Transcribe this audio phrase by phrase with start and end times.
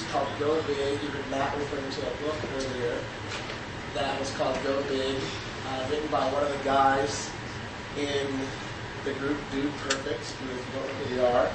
[0.00, 1.02] series called Go Big.
[1.02, 2.96] You heard Matt referring to a book earlier
[3.94, 5.16] that was called Go Big,
[5.68, 7.30] uh, written by one of the guys
[7.98, 8.26] in
[9.04, 11.50] the group Dude Perfect, who is who they are,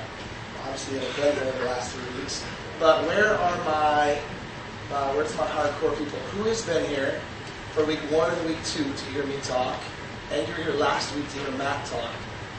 [0.63, 2.43] obviously have been there the last three weeks.
[2.79, 4.19] But where are my,
[4.91, 6.19] uh, where's my hardcore people?
[6.35, 7.21] Who has been here
[7.71, 9.79] for week one and week two to hear me talk?
[10.31, 12.11] And you were here last week to hear Matt talk.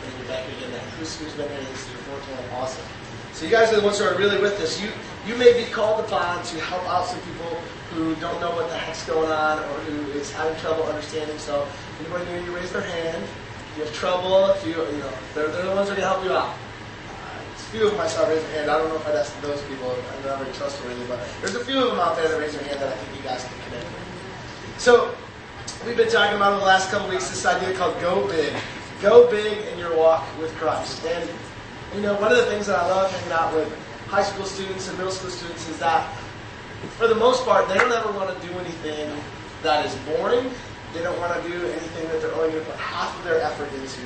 [0.04, 0.78] And you're back again now.
[0.98, 2.60] Who's, who's been here this is your fourth one?
[2.60, 3.05] Awesome.
[3.36, 4.80] So you guys are the ones who are really with this.
[4.80, 4.88] You
[5.28, 7.52] you may be called upon to help out some people
[7.92, 11.36] who don't know what the heck's going on or who is having trouble understanding.
[11.36, 11.68] So
[12.00, 13.22] anybody near you raise their hand.
[13.22, 16.08] If you have trouble, if you you know, they're, they're the ones who are gonna
[16.08, 16.48] help you out.
[16.48, 18.70] A few of them I saw raise their hand.
[18.70, 19.92] I don't know if I'd ask those people.
[19.92, 22.64] I'm not very trustworthy, but there's a few of them out there that raise their
[22.64, 24.80] hand that I think you guys can connect with.
[24.80, 25.14] So
[25.84, 28.56] we've been talking about in the last couple weeks this idea called go big.
[29.02, 31.04] Go big in your walk with Christ.
[31.04, 31.28] And
[31.96, 33.72] you know, one of the things that I love hanging out with
[34.08, 36.14] high school students and middle school students is that,
[36.98, 39.10] for the most part, they don't ever want to do anything
[39.62, 40.50] that is boring.
[40.92, 43.40] They don't want to do anything that they're only going to put half of their
[43.40, 44.02] effort into.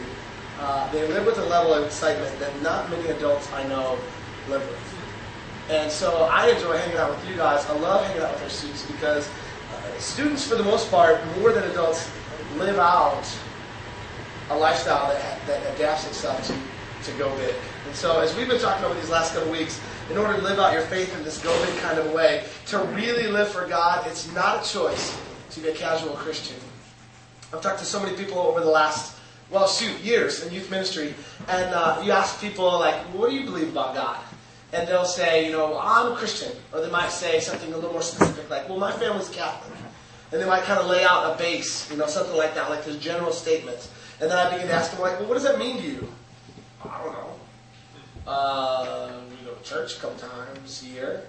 [0.60, 3.98] Uh, they live with a level of excitement that not many adults I know
[4.48, 4.78] live with.
[5.68, 7.66] And so I enjoy hanging out with you guys.
[7.66, 11.52] I love hanging out with our students because uh, students, for the most part, more
[11.52, 12.08] than adults,
[12.56, 13.24] live out
[14.50, 16.54] a lifestyle that, that adapts itself to
[17.04, 17.54] to go big.
[17.86, 20.58] And so, as we've been talking over these last couple weeks, in order to live
[20.58, 24.06] out your faith in this go big kind of way, to really live for God,
[24.06, 25.18] it's not a choice
[25.50, 26.56] to be a casual Christian.
[27.52, 29.16] I've talked to so many people over the last,
[29.50, 31.14] well, shoot, years in youth ministry,
[31.48, 34.20] and uh, you ask people, like, what do you believe about God?
[34.72, 36.52] And they'll say, you know, I'm a Christian.
[36.72, 39.76] Or they might say something a little more specific, like, well, my family's Catholic.
[40.30, 42.84] And they might kind of lay out a base, you know, something like that, like
[42.84, 43.90] this general statement.
[44.20, 46.08] And then I begin to ask them, like, well, what does that mean to you?
[48.26, 51.22] Uh, we go to church a couple times a year.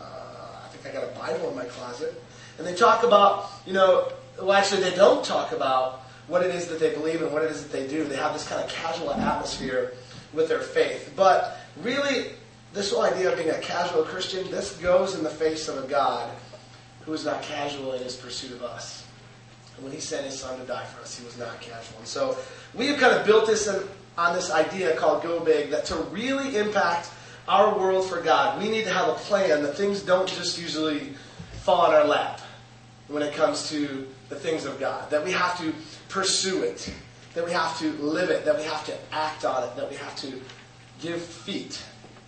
[0.00, 2.22] Uh, I think I got a Bible in my closet.
[2.58, 6.66] And they talk about, you know, well, actually, they don't talk about what it is
[6.68, 8.04] that they believe and what it is that they do.
[8.04, 9.94] They have this kind of casual atmosphere
[10.32, 11.12] with their faith.
[11.16, 12.30] But really,
[12.72, 15.86] this whole idea of being a casual Christian, this goes in the face of a
[15.86, 16.30] God
[17.02, 19.06] who is not casual in his pursuit of us.
[19.76, 21.98] And when he sent his son to die for us, he was not casual.
[21.98, 22.36] And so
[22.74, 23.68] we have kind of built this
[24.18, 27.10] on this idea called Go Big that to really impact
[27.48, 31.14] our world for God, we need to have a plan that things don't just usually
[31.62, 32.40] fall on our lap
[33.08, 35.10] when it comes to the things of God.
[35.10, 35.72] That we have to
[36.08, 36.92] pursue it,
[37.34, 39.96] that we have to live it, that we have to act on it, that we
[39.96, 40.40] have to
[41.00, 41.82] give feet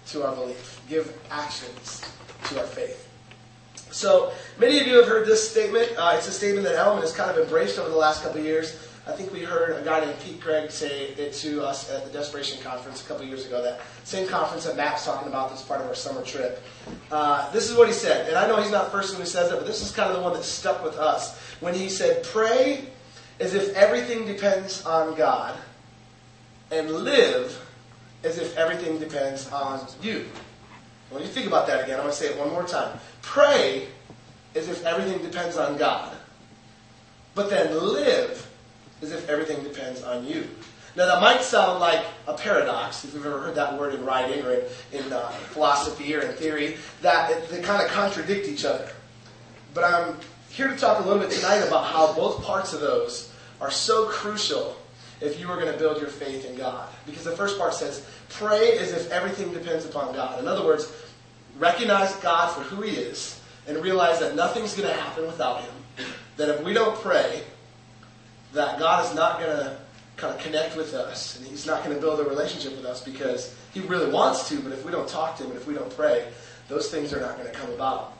[0.08, 2.02] to our belief, give actions
[2.46, 3.08] to our faith.
[3.90, 5.92] So many of you have heard this statement.
[5.96, 8.44] Uh, it's a statement that Element has kind of embraced over the last couple of
[8.44, 8.76] years.
[9.06, 12.10] I think we heard a guy named Pete Greig say it to us at the
[12.10, 13.62] Desperation Conference a couple years ago.
[13.62, 16.62] That same conference that Matt's talking about that's part of our summer trip.
[17.10, 19.26] Uh, this is what he said, and I know he's not the first one who
[19.26, 21.90] says it, but this is kind of the one that stuck with us when he
[21.90, 22.86] said, "Pray
[23.40, 25.54] as if everything depends on God,
[26.70, 27.62] and live
[28.22, 30.24] as if everything depends on you."
[31.10, 32.98] When you think about that again, I'm going to say it one more time.
[33.20, 33.86] Pray
[34.54, 36.16] as if everything depends on God,
[37.34, 38.48] but then live
[39.04, 40.48] as if everything depends on you.
[40.96, 44.44] Now, that might sound like a paradox, if you've ever heard that word in writing
[44.44, 48.64] or in, in uh, philosophy or in theory, that it, they kind of contradict each
[48.64, 48.88] other.
[49.74, 50.16] But I'm
[50.50, 54.06] here to talk a little bit tonight about how both parts of those are so
[54.06, 54.76] crucial
[55.20, 56.88] if you are going to build your faith in God.
[57.06, 60.38] Because the first part says, pray as if everything depends upon God.
[60.38, 60.92] In other words,
[61.58, 66.06] recognize God for who He is and realize that nothing's going to happen without Him.
[66.36, 67.42] That if we don't pray,
[68.54, 69.76] that God is not going to
[70.16, 73.02] kind of connect with us and He's not going to build a relationship with us
[73.02, 75.74] because He really wants to, but if we don't talk to Him and if we
[75.74, 76.26] don't pray,
[76.68, 78.16] those things are not going to come about.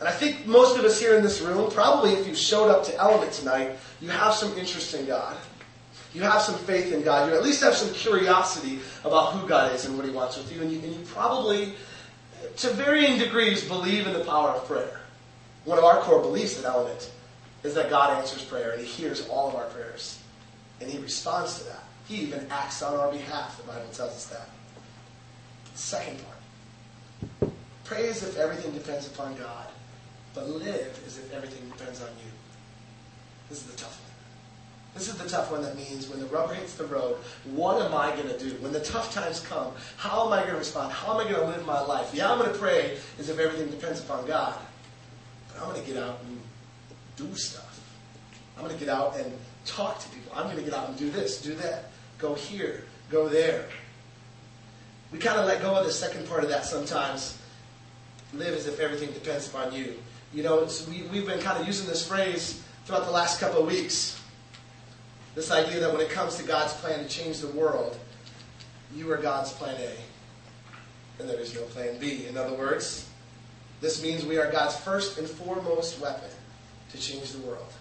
[0.00, 2.84] And I think most of us here in this room, probably if you showed up
[2.84, 5.36] to Element tonight, you have some interest in God.
[6.12, 7.30] You have some faith in God.
[7.30, 10.52] You at least have some curiosity about who God is and what He wants with
[10.52, 10.60] you.
[10.60, 11.74] And you, and you probably,
[12.58, 15.00] to varying degrees, believe in the power of prayer.
[15.64, 17.10] One of our core beliefs at Element
[17.66, 20.18] is that God answers prayer and He hears all of our prayers.
[20.80, 21.84] And He responds to that.
[22.08, 24.48] He even acts on our behalf, the Bible tells us that.
[25.74, 26.20] Second
[27.40, 27.52] part.
[27.84, 29.66] Pray as if everything depends upon God,
[30.34, 32.30] but live as if everything depends on you.
[33.48, 34.06] This is the tough one.
[34.94, 37.94] This is the tough one that means when the rubber hits the road, what am
[37.94, 38.50] I going to do?
[38.60, 40.92] When the tough times come, how am I going to respond?
[40.92, 42.12] How am I going to live my life?
[42.14, 44.54] Yeah, I'm going to pray as if everything depends upon God,
[45.48, 46.35] but I'm going to get out and
[47.16, 47.80] do stuff.
[48.56, 49.32] I'm going to get out and
[49.64, 50.32] talk to people.
[50.34, 53.66] I'm going to get out and do this, do that, go here, go there.
[55.12, 57.38] We kind of let go of the second part of that sometimes
[58.32, 59.94] live as if everything depends upon you.
[60.32, 63.66] You know, we, we've been kind of using this phrase throughout the last couple of
[63.66, 64.20] weeks.
[65.34, 67.98] This idea that when it comes to God's plan to change the world,
[68.94, 72.26] you are God's plan A, and there is no plan B.
[72.26, 73.08] In other words,
[73.80, 76.30] this means we are God's first and foremost weapon
[76.96, 77.72] to change the world.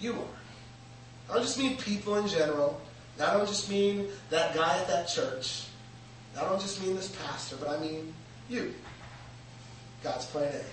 [0.00, 1.30] You are.
[1.30, 2.80] I don't just mean people in general.
[3.20, 5.64] I don't just mean that guy at that church.
[6.38, 8.12] I don't just mean this pastor, but I mean
[8.48, 8.74] you.
[10.02, 10.64] God's plan A.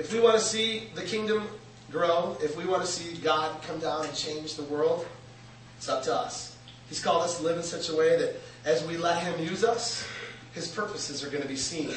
[0.00, 1.48] If we want to see the kingdom
[1.90, 5.06] grow, if we want to see God come down and change the world,
[5.76, 6.56] it's up to us.
[6.88, 9.64] He's called us to live in such a way that as we let Him use
[9.64, 10.06] us,
[10.52, 11.90] His purposes are going to be seen.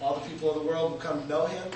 [0.00, 1.70] All the people of the world will come to know Him.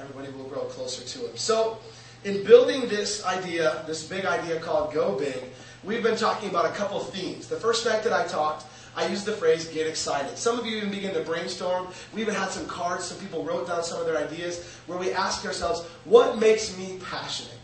[0.00, 1.36] Everybody will grow closer to Him.
[1.36, 1.78] So,
[2.24, 5.42] in building this idea, this big idea called Go Big,
[5.84, 7.48] we've been talking about a couple themes.
[7.48, 8.64] The first night that I talked,
[8.96, 10.36] I used the phrase get excited.
[10.36, 11.88] Some of you even begin to brainstorm.
[12.14, 15.12] We even had some cards, some people wrote down some of their ideas, where we
[15.12, 17.58] asked ourselves, what makes me passionate?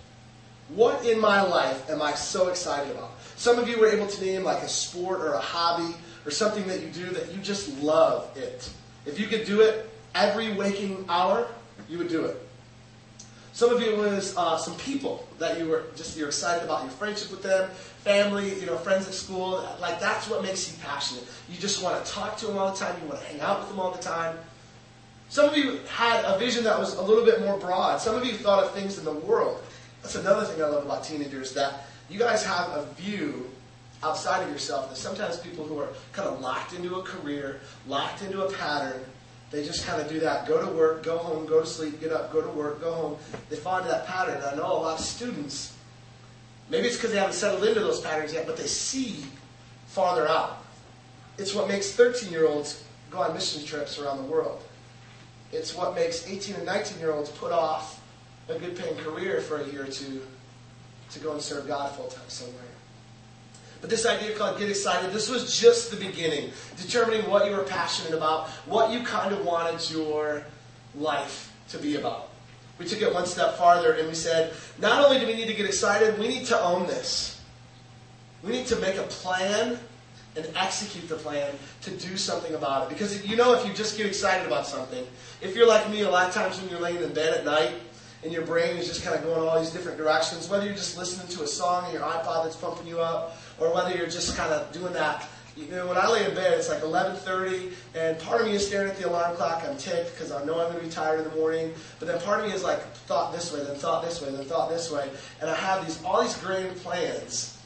[0.68, 3.12] What in my life am I so excited about?
[3.36, 5.94] Some of you were able to name like a sport or a hobby
[6.24, 8.70] or something that you do that you just love it.
[9.04, 11.46] If you could do it every waking hour,
[11.88, 12.36] you would do it.
[13.52, 16.90] Some of you was uh, some people that you were just you're excited about your
[16.90, 17.70] friendship with them,
[18.04, 19.66] family, you know, friends at school.
[19.80, 21.24] Like that's what makes you passionate.
[21.48, 22.94] You just want to talk to them all the time.
[23.00, 24.36] You want to hang out with them all the time.
[25.28, 28.00] Some of you had a vision that was a little bit more broad.
[28.00, 29.62] Some of you thought of things in the world.
[30.02, 33.50] That's another thing I love about teenagers that you guys have a view
[34.02, 38.22] outside of yourself that sometimes people who are kind of locked into a career, locked
[38.22, 39.00] into a pattern,
[39.50, 40.46] they just kind of do that.
[40.46, 43.16] Go to work, go home, go to sleep, get up, go to work, go home.
[43.48, 44.42] They fall into that pattern.
[44.42, 45.72] I know a lot of students,
[46.68, 49.24] maybe it's because they haven't settled into those patterns yet, but they see
[49.86, 50.64] farther out.
[51.38, 54.62] It's what makes 13 year olds go on mission trips around the world.
[55.52, 58.02] It's what makes 18 and 19 year olds put off
[58.48, 60.22] a good paying career for a year or two
[61.10, 62.62] to go and serve God full time somewhere.
[63.88, 66.50] This idea called Get Excited, this was just the beginning.
[66.76, 70.44] Determining what you were passionate about, what you kind of wanted your
[70.94, 72.30] life to be about.
[72.78, 75.54] We took it one step farther and we said, not only do we need to
[75.54, 77.40] get excited, we need to own this.
[78.42, 79.78] We need to make a plan
[80.36, 82.88] and execute the plan to do something about it.
[82.90, 85.06] Because you know, if you just get excited about something,
[85.40, 87.72] if you're like me, a lot of times when you're laying in bed at night
[88.22, 90.98] and your brain is just kind of going all these different directions, whether you're just
[90.98, 94.36] listening to a song in your iPod that's pumping you up, or whether you're just
[94.36, 95.26] kind of doing that.
[95.56, 98.66] You know, when I lay in bed, it's like 11:30, and part of me is
[98.66, 99.64] staring at the alarm clock.
[99.66, 101.72] I'm ticked because I know I'm going to be tired in the morning.
[101.98, 104.44] But then part of me is like thought this way, then thought this way, then
[104.44, 105.08] thought this way,
[105.40, 107.56] and I have these all these grand plans.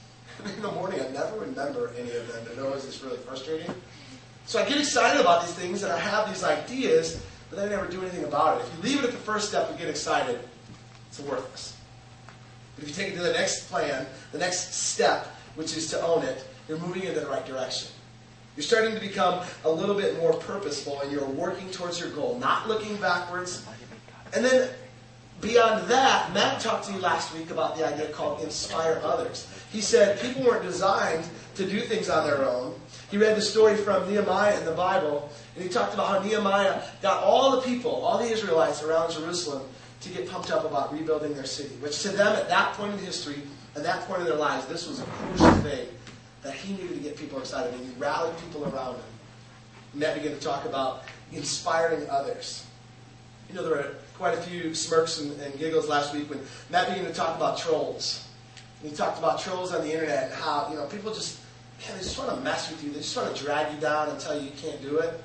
[0.56, 2.46] In the morning, I never remember any of them.
[2.50, 3.74] And always is really frustrating.
[4.46, 7.76] So I get excited about these things, and I have these ideas, but then I
[7.76, 8.64] never do anything about it.
[8.64, 10.40] If you leave it at the first step and get excited,
[11.08, 11.76] it's worthless.
[12.74, 16.02] But if you take it to the next plan, the next step, which is to
[16.02, 17.90] own it, you're moving in the right direction.
[18.56, 22.38] You're starting to become a little bit more purposeful and you're working towards your goal,
[22.38, 23.64] not looking backwards.
[24.34, 24.70] And then
[25.40, 29.48] beyond that, Matt talked to you last week about the idea called inspire others.
[29.72, 31.24] He said people weren't designed
[31.54, 32.74] to do things on their own.
[33.10, 36.82] He read the story from Nehemiah in the Bible, and he talked about how Nehemiah
[37.02, 39.62] got all the people, all the Israelites around Jerusalem,
[40.02, 42.98] to get pumped up about rebuilding their city, which to them at that point in
[42.98, 43.42] history,
[43.76, 45.86] at that point in their lives, this was a crucial thing
[46.42, 49.02] that he needed to get people excited, and he rallied people around him.
[49.92, 52.66] And that began to talk about inspiring others.
[53.48, 56.88] You know, there were quite a few smirks and, and giggles last week when Matt
[56.88, 58.26] began to talk about trolls.
[58.80, 61.38] And he talked about trolls on the internet and how, you know, people just,
[61.80, 62.90] man, they just want to mess with you.
[62.90, 65.20] They just want to drag you down and tell you you can't do it.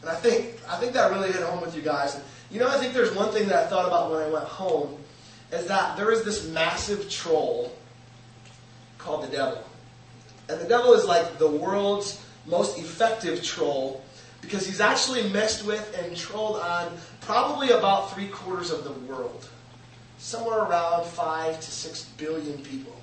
[0.00, 2.14] And I think, I think that really hit home with you guys.
[2.14, 4.44] And, you know, I think there's one thing that I thought about when I went
[4.44, 4.98] home
[5.52, 7.72] is that there is this massive troll
[9.04, 9.62] called the devil.
[10.48, 14.02] And the devil is like the world's most effective troll
[14.40, 19.48] because he's actually messed with and trolled on probably about three quarters of the world.
[20.18, 22.94] Somewhere around five to six billion people.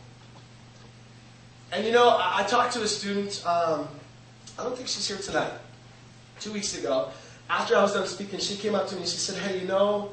[1.72, 3.88] And you know, I, I talked to a student, um,
[4.60, 5.53] I don't think she's here tonight,
[6.39, 7.10] two weeks ago.
[7.50, 9.67] After I was done speaking, she came up to me and she said, Hey, you
[9.67, 10.12] know,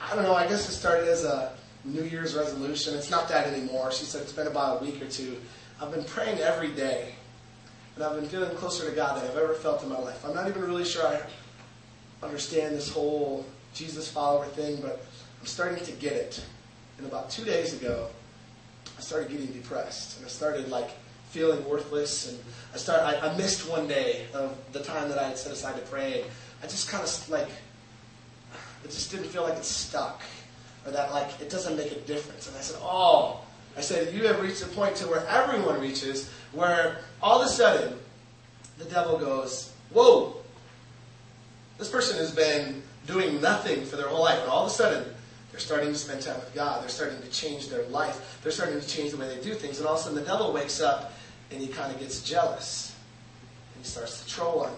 [0.00, 1.52] I don't know, I guess it started as a
[1.84, 2.94] New Year's resolution.
[2.94, 3.92] It's not that anymore.
[3.92, 5.36] She said, It's been about a week or two.
[5.80, 7.14] I've been praying every day.
[7.94, 10.24] And I've been feeling closer to God than I've ever felt in my life.
[10.24, 11.20] I'm not even really sure I
[12.24, 15.04] understand this whole Jesus follower thing, but
[15.40, 16.44] I'm starting to get it.
[16.98, 18.08] And about two days ago,
[18.96, 20.16] I started getting depressed.
[20.16, 20.90] And I started like
[21.30, 22.28] feeling worthless.
[22.28, 22.38] And
[22.72, 25.76] I started, I, I missed one day of the time that I had set aside
[25.76, 26.22] to pray.
[26.22, 26.30] and
[26.62, 27.48] I just kind of like,
[28.84, 30.22] it just didn't feel like it stuck,
[30.86, 32.48] or that like it doesn't make a difference.
[32.48, 33.40] And I said, oh,
[33.76, 37.50] I said, you have reached a point to where everyone reaches, where all of a
[37.50, 37.98] sudden,
[38.78, 40.36] the devil goes, whoa,
[41.78, 45.04] this person has been doing nothing for their whole life, and all of a sudden,
[45.54, 46.82] they're starting to spend time with God.
[46.82, 48.40] They're starting to change their life.
[48.42, 49.78] They're starting to change the way they do things.
[49.78, 51.12] And all of a sudden, the devil wakes up
[51.52, 52.92] and he kind of gets jealous.
[53.72, 54.76] And he starts to troll on you.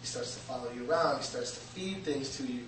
[0.00, 1.18] He starts to follow you around.
[1.18, 2.62] He starts to feed things to you.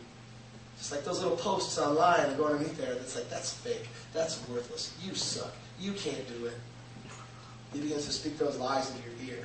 [0.81, 3.87] Just like those little posts online that go underneath there that's like, that's fake.
[4.15, 4.97] That's worthless.
[5.05, 5.53] You suck.
[5.79, 6.55] You can't do it.
[7.75, 9.45] He begins to speak those lies into your ear.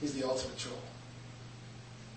[0.00, 0.76] He's the ultimate troll.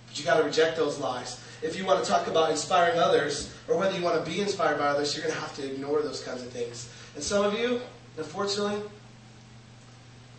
[0.08, 3.54] But you got to reject those lies if you want to talk about inspiring others,
[3.68, 6.02] or whether you want to be inspired by others, you're going to have to ignore
[6.02, 6.90] those kinds of things.
[7.16, 7.82] And some of you,
[8.18, 8.82] unfortunately,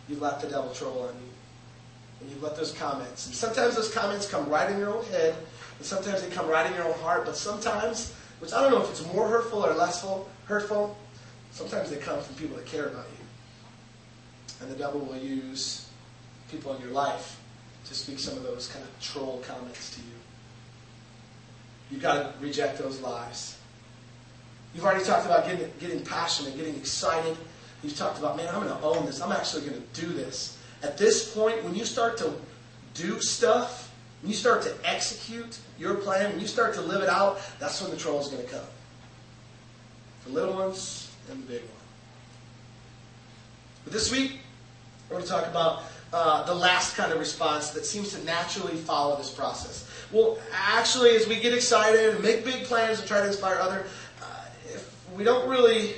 [0.09, 1.29] you've let the devil troll on you.
[2.21, 3.25] And you've let those comments.
[3.27, 5.35] And sometimes those comments come right in your own head,
[5.77, 8.81] and sometimes they come right in your own heart, but sometimes, which I don't know
[8.81, 10.05] if it's more hurtful or less
[10.45, 10.97] hurtful,
[11.51, 13.25] sometimes they come from people that care about you.
[14.61, 15.89] And the devil will use
[16.49, 17.39] people in your life
[17.85, 20.13] to speak some of those kind of troll comments to you.
[21.91, 23.57] You've got to reject those lies.
[24.73, 27.37] You've already talked about getting, getting passionate, getting excited.
[27.83, 29.21] You've talked about, man, I'm going to own this.
[29.21, 30.57] I'm actually going to do this.
[30.81, 32.33] At this point, when you start to
[32.93, 33.92] do stuff,
[34.23, 37.81] when you start to execute your plan, when you start to live it out, that's
[37.81, 38.65] when the troll is going to come.
[40.23, 41.71] The little ones and the big one.
[43.83, 44.39] But this week,
[45.09, 48.77] we're going to talk about uh, the last kind of response that seems to naturally
[48.77, 49.89] follow this process.
[50.09, 53.85] Well, actually, as we get excited and make big plans and try to inspire other,
[54.21, 55.95] uh, if we don't really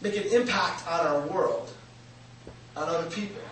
[0.00, 1.70] make an impact on our world,
[2.78, 3.42] on other people,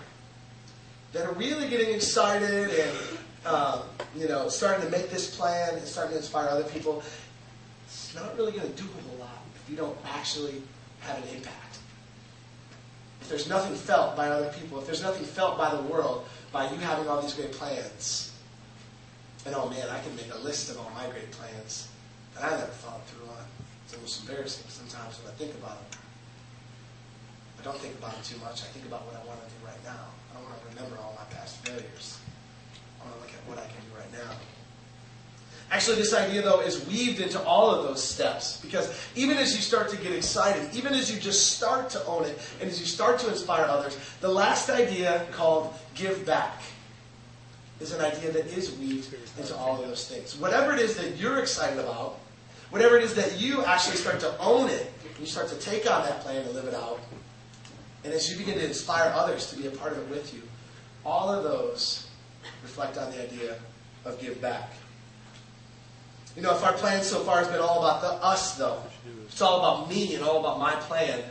[1.13, 3.81] that are really getting excited and um,
[4.17, 7.03] you know starting to make this plan and starting to inspire other people,
[7.87, 10.63] it's not really going to do a whole lot if you don't actually
[11.01, 11.79] have an impact.
[13.21, 16.71] If there's nothing felt by other people, if there's nothing felt by the world by
[16.71, 18.33] you having all these great plans,
[19.47, 21.89] and oh man, I can make a list of all my great plans
[22.35, 23.45] that I never followed through on.
[23.85, 26.01] It's almost embarrassing sometimes when I think about them.
[27.61, 28.63] I don't think about it too much.
[28.63, 30.11] I think about what I want to do right now.
[30.31, 32.19] I don't want to remember all my past failures.
[33.03, 34.37] I want to look at what I can do right now.
[35.71, 39.63] Actually, this idea, though, is weaved into all of those steps because even as you
[39.63, 42.87] start to get excited, even as you just start to own it, and as you
[42.87, 46.61] start to inspire others, the last idea called give back
[47.81, 50.39] is an idea that is weaved into all of those things.
[50.39, 52.19] Whatever it is that you're excited about,
[52.71, 56.03] whatever it is that you actually start to own it, you start to take on
[56.03, 57.01] that plan and live it out,
[58.05, 60.43] and as you begin to inspire others to be a part of it with you,
[61.07, 62.02] all of those
[62.62, 63.57] reflect on the idea
[64.04, 64.73] of give back.
[66.37, 68.83] You know, if our plan so far has been all about the us, though,
[69.26, 71.23] it's all about me and all about my plan,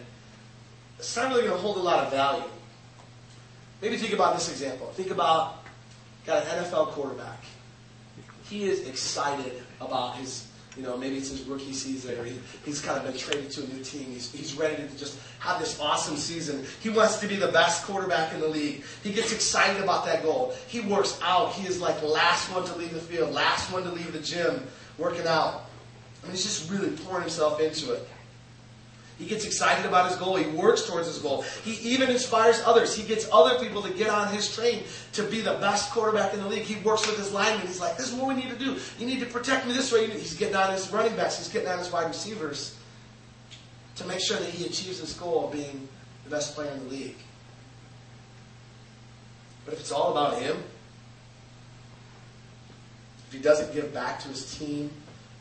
[1.00, 2.44] it's not really going to hold a lot of value.
[3.82, 4.88] Maybe think about this example.
[4.94, 5.64] Think about
[6.26, 7.44] got an NFL quarterback.
[8.48, 10.48] He is excited about his,
[10.78, 12.34] you know, maybe it's his rookie season or he,
[12.66, 14.06] he's kind of been traded to a new team.
[14.06, 16.64] He's, he's ready to just have this awesome season.
[16.80, 18.84] He wants to be the best quarterback in the league.
[19.04, 20.54] He gets excited about that goal.
[20.68, 21.52] He works out.
[21.54, 24.66] He is like last one to leave the field, last one to leave the gym,
[24.98, 25.66] working out.
[26.24, 28.08] I mean, he's just really pouring himself into it.
[29.22, 30.36] He gets excited about his goal.
[30.36, 31.44] He works towards his goal.
[31.64, 32.96] He even inspires others.
[32.96, 34.82] He gets other people to get on his train
[35.14, 36.64] to be the best quarterback in the league.
[36.64, 37.68] He works with his linemen.
[37.68, 38.78] He's like, this is what we need to do.
[38.98, 40.10] You need to protect me this way.
[40.10, 41.38] He's getting on his running backs.
[41.38, 42.76] He's getting on his wide receivers
[43.98, 45.88] to make sure that he achieves his goal of being
[46.24, 47.18] the best player in the league.
[49.66, 50.58] But if it's all about him,
[53.28, 54.90] if he doesn't give back to his team,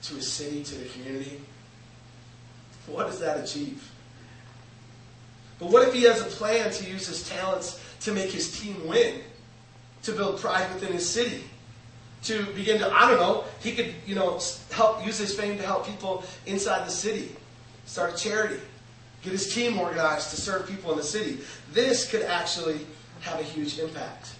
[0.02, 1.40] to his city, to the community,
[2.86, 3.90] what does that achieve?
[5.58, 8.86] But what if he has a plan to use his talents to make his team
[8.88, 9.20] win?
[10.04, 11.44] To build pride within his city?
[12.24, 15.62] To begin to, I don't know, he could, you know, help use his fame to
[15.62, 17.36] help people inside the city.
[17.84, 18.60] Start a charity.
[19.22, 21.38] Get his team organized to serve people in the city.
[21.72, 22.80] This could actually
[23.20, 24.34] have a huge impact.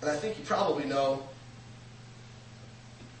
[0.00, 1.22] And I think you probably know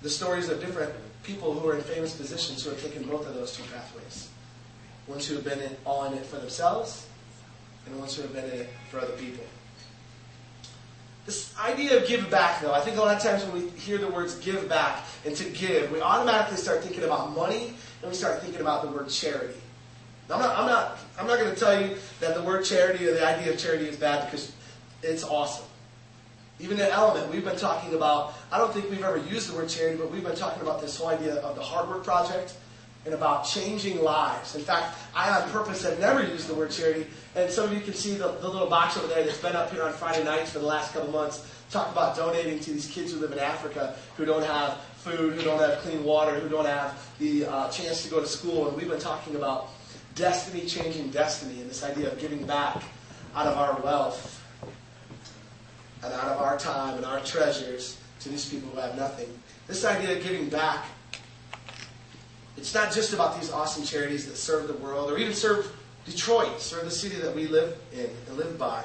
[0.00, 0.92] the stories of different
[1.24, 4.28] people who are in famous positions who have taken both of those two pathways.
[5.06, 7.06] Ones who have been in, all in it for themselves,
[7.86, 9.44] and ones who have been in it for other people.
[11.26, 13.96] This idea of give back, though, I think a lot of times when we hear
[13.96, 18.14] the words give back and to give, we automatically start thinking about money and we
[18.14, 19.58] start thinking about the word charity.
[20.30, 23.14] I'm not, I'm not, I'm not going to tell you that the word charity or
[23.14, 24.52] the idea of charity is bad because
[25.02, 25.66] it's awesome.
[26.60, 29.68] Even at Element, we've been talking about, I don't think we've ever used the word
[29.68, 32.54] charity, but we've been talking about this whole idea of the hard work project
[33.04, 34.54] and about changing lives.
[34.54, 37.80] In fact, I on purpose have never used the word charity, and some of you
[37.80, 40.52] can see the, the little box over there that's been up here on Friday nights
[40.52, 41.50] for the last couple months.
[41.70, 45.42] Talk about donating to these kids who live in Africa who don't have food, who
[45.42, 48.68] don't have clean water, who don't have the uh, chance to go to school.
[48.68, 49.70] And we've been talking about
[50.14, 52.82] destiny changing destiny and this idea of giving back
[53.34, 54.43] out of our wealth
[56.04, 59.28] and out of our time and our treasures to these people who have nothing.
[59.66, 60.84] This idea of giving back,
[62.56, 66.60] it's not just about these awesome charities that serve the world or even serve Detroit,
[66.60, 68.84] serve the city that we live in and live by.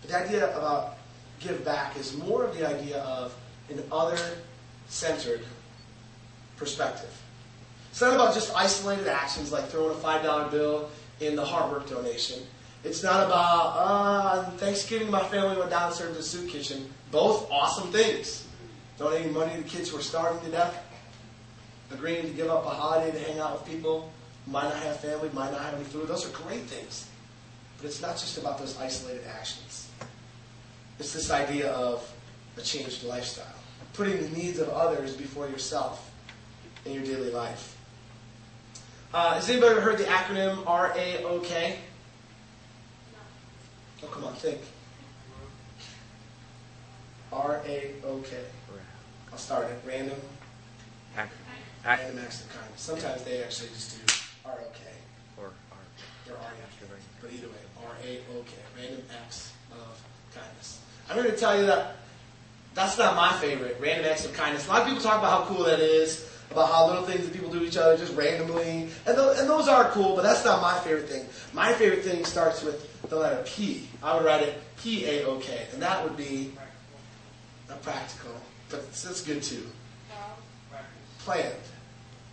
[0.00, 0.98] But the idea about
[1.40, 3.34] give back is more of the idea of
[3.68, 4.18] an other
[4.88, 5.44] centered
[6.56, 7.10] perspective.
[7.90, 10.88] It's not about just isolated actions like throwing a $5 bill
[11.20, 12.40] in the hard work donation.
[12.84, 16.90] It's not about, uh, Thanksgiving my family went down and served the soup kitchen.
[17.12, 18.46] Both awesome things.
[18.98, 20.84] Donating money to kids who are starving to death.
[21.92, 24.10] Agreeing to give up a holiday to hang out with people
[24.44, 26.08] who might not have family, might not have any food.
[26.08, 27.08] Those are great things.
[27.78, 29.88] But it's not just about those isolated actions.
[30.98, 32.10] It's this idea of
[32.56, 33.46] a changed lifestyle.
[33.92, 36.10] Putting the needs of others before yourself
[36.84, 37.76] in your daily life.
[39.14, 41.76] Uh, has anybody ever heard the acronym RAOK?
[44.02, 44.60] Oh, come on, think.
[47.32, 48.36] R A O K.
[49.32, 49.80] I'll start it.
[49.86, 50.18] Random.
[51.16, 51.32] Act,
[51.84, 52.80] Random acts of kindness.
[52.80, 54.80] Sometimes they actually just do R O K.
[55.38, 55.50] or, or
[56.30, 56.52] Or R.
[57.20, 57.54] But either way,
[57.86, 58.52] R A O K.
[58.76, 60.02] Random acts of
[60.34, 60.80] kindness.
[61.08, 61.96] I'm going to tell you that
[62.74, 63.78] that's not my favorite.
[63.80, 64.66] Random acts of kindness.
[64.66, 67.32] A lot of people talk about how cool that is, about how little things that
[67.32, 70.14] people do to each other just randomly, and those, and those are cool.
[70.14, 71.24] But that's not my favorite thing.
[71.54, 73.86] My favorite thing starts with the letter P.
[74.02, 76.50] I would write it P A O K, and that would be
[77.68, 78.32] a practical,
[78.70, 79.66] but it's good too.
[81.18, 81.54] Planned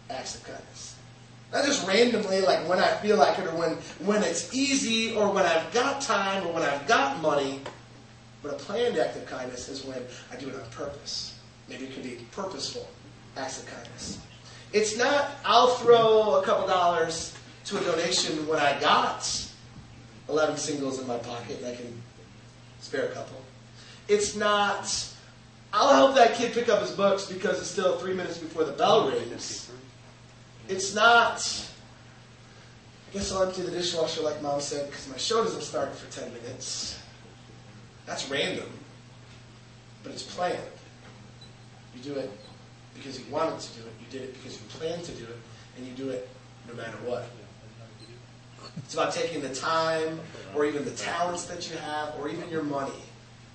[0.09, 0.95] acts of kindness.
[1.51, 3.71] Not just randomly, like when I feel like it, or when
[4.07, 7.61] when it's easy, or when I've got time, or when I've got money.
[8.41, 11.37] But a planned act of kindness is when I do it on purpose.
[11.67, 12.87] Maybe it could be purposeful
[13.35, 14.17] acts of kindness.
[14.71, 19.48] It's not, I'll throw a couple dollars to a donation when I got
[20.29, 22.01] 11 singles in my pocket and I can
[22.79, 23.41] spare a couple.
[24.07, 25.07] It's not,
[25.73, 28.71] I'll help that kid pick up his books because it's still three minutes before the
[28.71, 29.71] bell rings.
[30.67, 31.37] It's not,
[33.09, 36.11] I guess I'll empty the dishwasher like mom said because my show doesn't start for
[36.11, 36.99] 10 minutes.
[38.05, 38.69] That's random,
[40.03, 40.57] but it's planned.
[41.95, 42.31] You do it
[42.93, 43.93] because you wanted to do it.
[43.99, 45.37] You did it because you planned to do it,
[45.77, 46.27] and you do it
[46.67, 47.25] no matter what.
[48.77, 50.19] It's about taking the time,
[50.55, 52.91] or even the talents that you have, or even your money.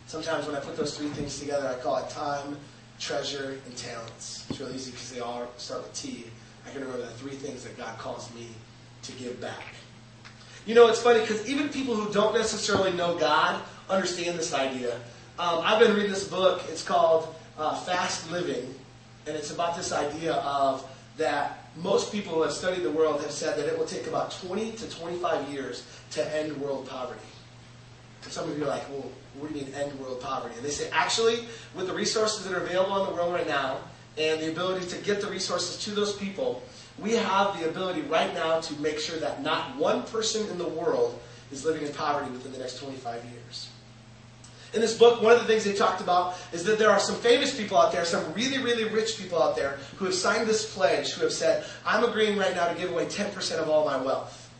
[0.06, 2.56] Sometimes when I put those three things together, I call it time,
[3.00, 4.46] treasure, and talents.
[4.50, 6.26] It's really easy because they all start with T.
[6.66, 8.48] I can remember the three things that God calls me
[9.02, 9.74] to give back.
[10.66, 14.94] You know, it's funny because even people who don't necessarily know God understand this idea.
[15.38, 16.62] Um, I've been reading this book.
[16.68, 18.74] It's called uh, Fast Living,
[19.26, 23.30] and it's about this idea of that most people who have studied the world have
[23.30, 27.20] said that it will take about 20 to 25 years to end world poverty.
[28.22, 30.54] And some of you are like, well, what do you mean end world poverty?
[30.56, 33.78] And they say, actually, with the resources that are available in the world right now,
[34.16, 36.62] and the ability to get the resources to those people,
[36.98, 40.68] we have the ability right now to make sure that not one person in the
[40.68, 41.18] world
[41.50, 43.68] is living in poverty within the next 25 years.
[44.74, 47.14] In this book, one of the things they talked about is that there are some
[47.16, 50.74] famous people out there, some really, really rich people out there, who have signed this
[50.74, 53.96] pledge, who have said, I'm agreeing right now to give away 10% of all my
[53.96, 54.50] wealth.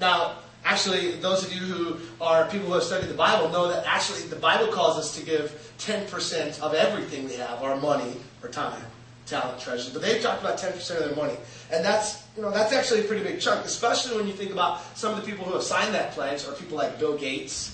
[0.00, 3.84] Now, actually, those of you who are people who have studied the Bible know that
[3.86, 8.48] actually the Bible calls us to give 10% of everything we have, our money, our
[8.48, 8.82] time,
[9.26, 9.92] talent, treasures.
[9.92, 11.36] But they've talked about 10% of their money.
[11.70, 14.80] And that's, you know, that's actually a pretty big chunk, especially when you think about
[14.96, 17.73] some of the people who have signed that pledge are people like Bill Gates,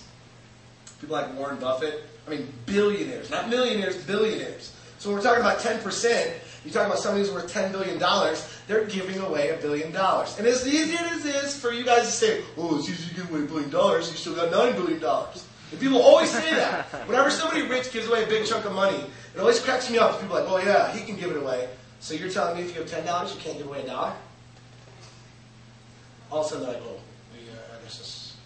[1.00, 2.04] people like Warren Buffett.
[2.26, 4.74] I mean, billionaires, not millionaires, billionaires.
[4.98, 5.82] So when we're talking about 10%,
[6.62, 7.98] you're talking about somebody who's worth $10 billion,
[8.68, 10.38] they're giving away a billion dollars.
[10.38, 13.14] And as easy as it is for you guys to say, oh, it's easy to
[13.14, 15.02] give away a billion dollars, you still got $9 billion.
[15.02, 16.84] And people always say that.
[17.08, 19.02] Whenever somebody rich gives away a big chunk of money,
[19.34, 20.20] it always cracks me up.
[20.20, 21.68] People are like, oh yeah, he can give it away.
[22.00, 24.12] So you're telling me if you have $10, you can't give away a dollar?
[26.30, 27.00] All of a sudden they're like, oh,
[27.34, 28.36] yeah, I guess that's,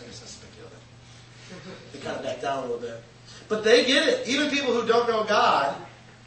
[0.00, 3.02] I guess that's a big deal then they kind of back down a little bit.
[3.48, 4.28] But they get it.
[4.28, 5.76] Even people who don't know God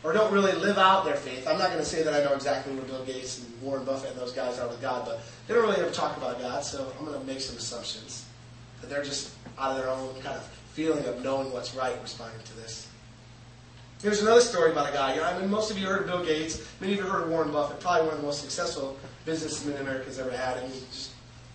[0.04, 1.48] or don't really live out their faith.
[1.48, 4.12] I'm not going to say that I know exactly where Bill Gates and Warren Buffett
[4.12, 6.92] and those guys are with God, but they don't really ever talk about God, so
[7.00, 8.26] I'm going to make some assumptions
[8.82, 12.42] that they're just out of their own kind of feeling of knowing what's right responding
[12.44, 12.88] to this.
[14.02, 15.16] Here's another story about a guy.
[15.16, 16.62] You know, I mean, most of you heard of Bill Gates.
[16.82, 17.80] Many of you heard of Warren Buffett.
[17.80, 20.58] Probably one of the most successful businessmen America's ever had.
[20.58, 21.12] And mean, just,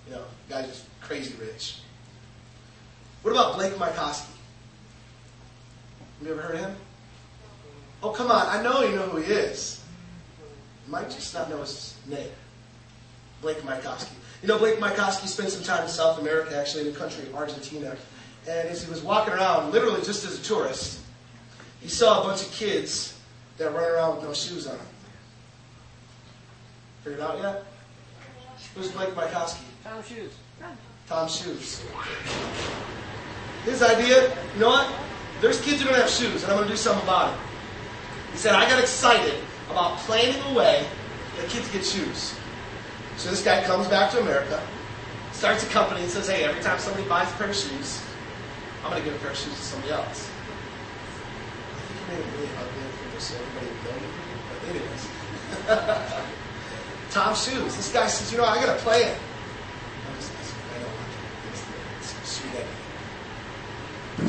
[0.06, 1.80] you know, guy's just crazy rich.
[3.22, 3.76] What about Blake?
[3.76, 4.26] Have
[6.22, 6.76] you ever heard of him?
[8.02, 8.46] Oh, come on.
[8.48, 9.84] I know you know who he is.
[10.86, 12.30] You might just not know his name.
[13.42, 14.12] Blake Mycoskie.
[14.42, 17.34] You know, Blake Mycoskie spent some time in South America, actually, in the country of
[17.34, 17.96] Argentina.
[18.48, 21.00] And as he was walking around, literally just as a tourist,
[21.80, 23.18] he saw a bunch of kids
[23.58, 24.78] that run around with no shoes on.
[27.02, 27.64] Figured it out yet?
[28.74, 29.58] Who's Blake Mycoskie?
[29.84, 30.32] TOMS Shoes.
[31.08, 31.82] TOMS Shoes.
[33.64, 34.92] His idea, you know what?
[35.40, 37.40] There's kids who don't have shoes, and I'm going to do something about it.
[38.32, 39.34] He said, I got excited
[39.70, 40.86] about planning a way
[41.36, 42.34] that kids get shoes.
[43.16, 44.62] So this guy comes back to America,
[45.32, 48.02] starts a company, and says, hey, every time somebody buys a pair of shoes,
[48.82, 50.30] I'm going to give a pair of shoes to somebody else.
[51.74, 54.10] I think he made it really ugly for just everybody to know him.
[54.48, 56.24] But anyways.
[57.10, 57.76] TOMS Shoes.
[57.76, 59.16] This guy says, you know, I got a plan.
[60.06, 61.18] I'm just, I don't want to.
[61.98, 62.78] It's a sweet idea.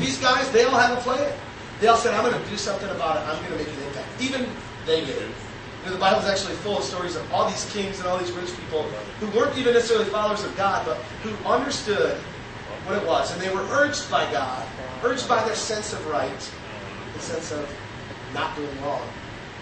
[0.00, 1.32] These guys, they all have a plan.
[1.80, 3.28] They all said, I'm going to do something about it.
[3.28, 4.08] I'm going to make an impact.
[4.20, 4.46] Even
[4.86, 5.22] they did.
[5.22, 8.32] You know, the Bible's actually full of stories of all these kings and all these
[8.32, 8.82] rich people
[9.18, 12.16] who weren't even necessarily followers of God, but who understood
[12.84, 13.32] what it was.
[13.32, 14.66] And they were urged by God,
[15.02, 16.52] urged by their sense of right,
[17.14, 17.74] the sense of
[18.34, 19.02] not doing wrong,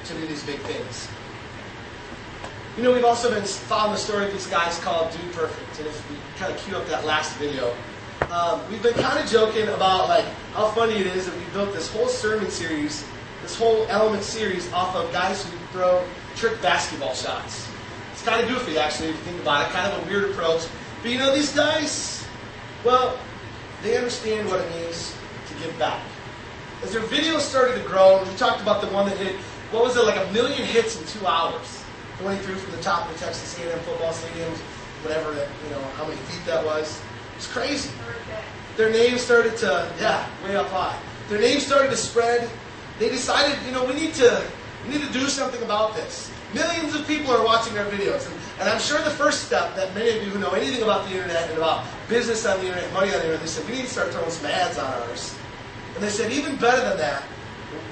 [0.07, 1.09] to do these big things.
[2.77, 5.79] You know, we've also been following the story of these guys called Dude Perfect.
[5.79, 7.75] And if we kind of cue up that last video,
[8.31, 11.73] um, we've been kind of joking about like how funny it is that we built
[11.73, 13.05] this whole sermon series,
[13.43, 16.05] this whole element series off of guys who throw
[16.37, 17.69] trick basketball shots.
[18.13, 19.73] It's kind of goofy, actually, if you think about it.
[19.73, 20.67] Kind of a weird approach.
[21.03, 22.27] But you know, these guys,
[22.85, 23.19] well,
[23.83, 25.15] they understand what it means
[25.49, 26.03] to give back.
[26.83, 29.37] As their videos started to grow, we talked about the one that hit,
[29.71, 31.85] what was it, like a million hits in two hours.
[32.19, 34.51] He threw from the top of the Texas A&M football stadium,
[35.03, 37.01] whatever, that, you know, how many feet that was.
[37.39, 37.91] It's crazy.
[38.77, 40.99] Their name started to, yeah, way up high.
[41.29, 42.51] Their name started to spread.
[42.99, 44.45] They decided, you know, we need to,
[44.85, 46.33] we need to do something about this.
[46.53, 48.27] Millions of people are watching our videos.
[48.27, 51.09] And, and I'm sure the first step that many of you who know anything about
[51.09, 53.77] the internet and about business on the internet, money on the internet, they said, we
[53.77, 55.37] need to start throwing some ads on ours.
[55.95, 57.23] And they said, even better than that,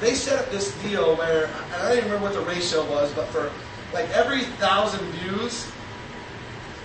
[0.01, 3.29] they set up this deal where, I don't even remember what the ratio was, but
[3.29, 3.53] for
[3.95, 5.71] like every thousand views,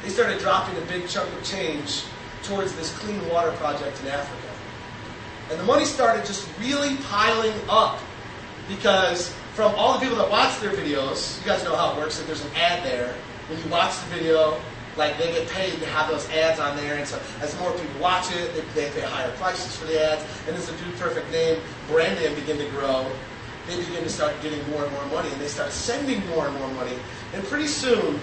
[0.04, 2.04] they started dropping a big chunk of change
[2.44, 4.48] towards this clean water project in Africa.
[5.50, 8.00] And the money started just really piling up
[8.68, 12.18] because from all the people that watch their videos, you guys know how it works,
[12.18, 13.14] that there's an ad there.
[13.50, 14.62] When you watch the video,
[14.98, 18.02] like they get paid to have those ads on there, and so as more people
[18.02, 21.30] watch it, they, they pay higher prices for the ads, and as the Dude Perfect
[21.32, 23.06] name brand name begin to grow,
[23.68, 26.58] they begin to start getting more and more money, and they start sending more and
[26.58, 26.96] more money,
[27.34, 28.20] and pretty soon,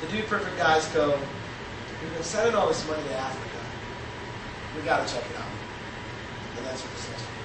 [0.00, 1.18] the Dude Perfect guys go,
[2.02, 3.58] we've been sending all this money to Africa.
[4.76, 5.46] We got to check it out,
[6.56, 7.37] and that's what this is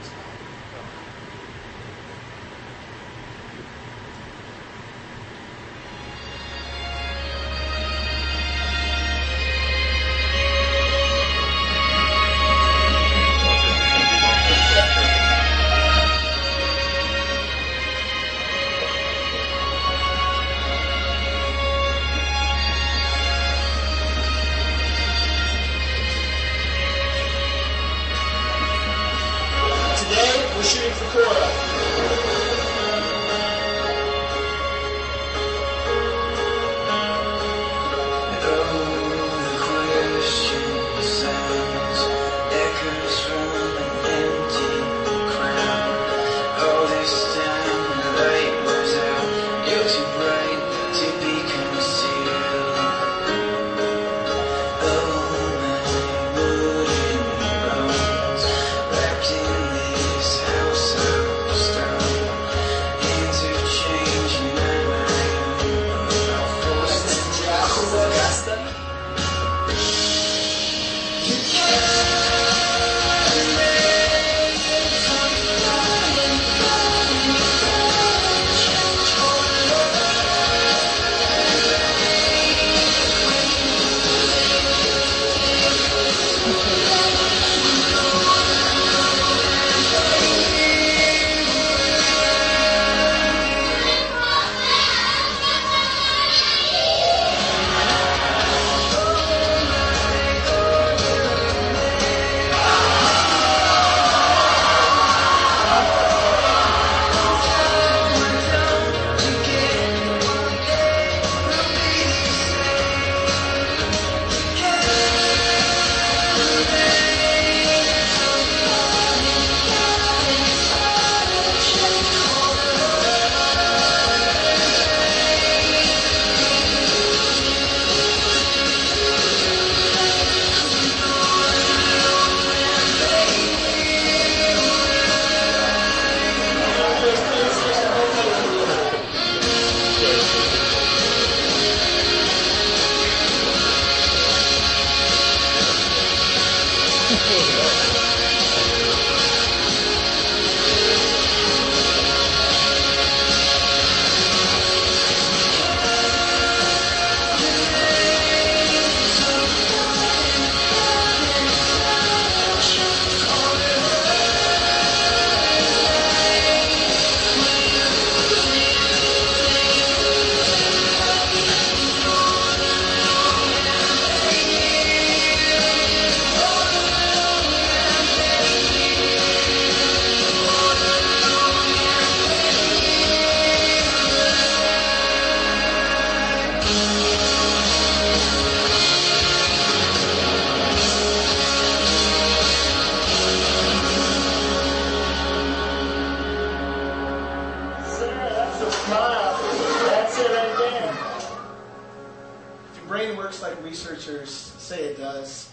[202.76, 205.52] your brain works like researchers Say it does.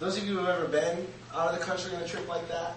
[0.00, 2.46] Those of you who have ever been out of the country on a trip like
[2.48, 2.76] that,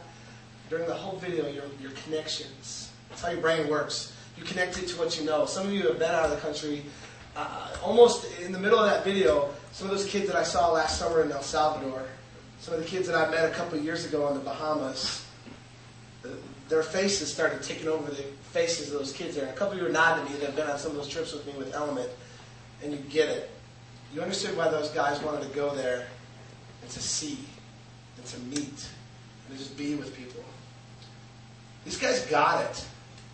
[0.69, 2.89] during the whole video, your, your connections.
[3.09, 4.13] That's how your brain works.
[4.37, 5.45] You connect it to what you know.
[5.45, 6.83] Some of you have been out of the country
[7.35, 10.71] uh, almost in the middle of that video, some of those kids that I saw
[10.71, 12.05] last summer in El Salvador,
[12.59, 15.25] some of the kids that I met a couple years ago in the Bahamas,
[16.69, 19.45] their faces started taking over the faces of those kids there.
[19.45, 20.97] And a couple of you are nodding to me that have been on some of
[20.97, 22.09] those trips with me with Element,
[22.83, 23.49] and you get it.
[24.13, 26.07] You understood why those guys wanted to go there
[26.81, 27.39] and to see
[28.17, 28.89] and to meet
[29.47, 30.43] and to just be with people.
[31.83, 32.85] These guys got it.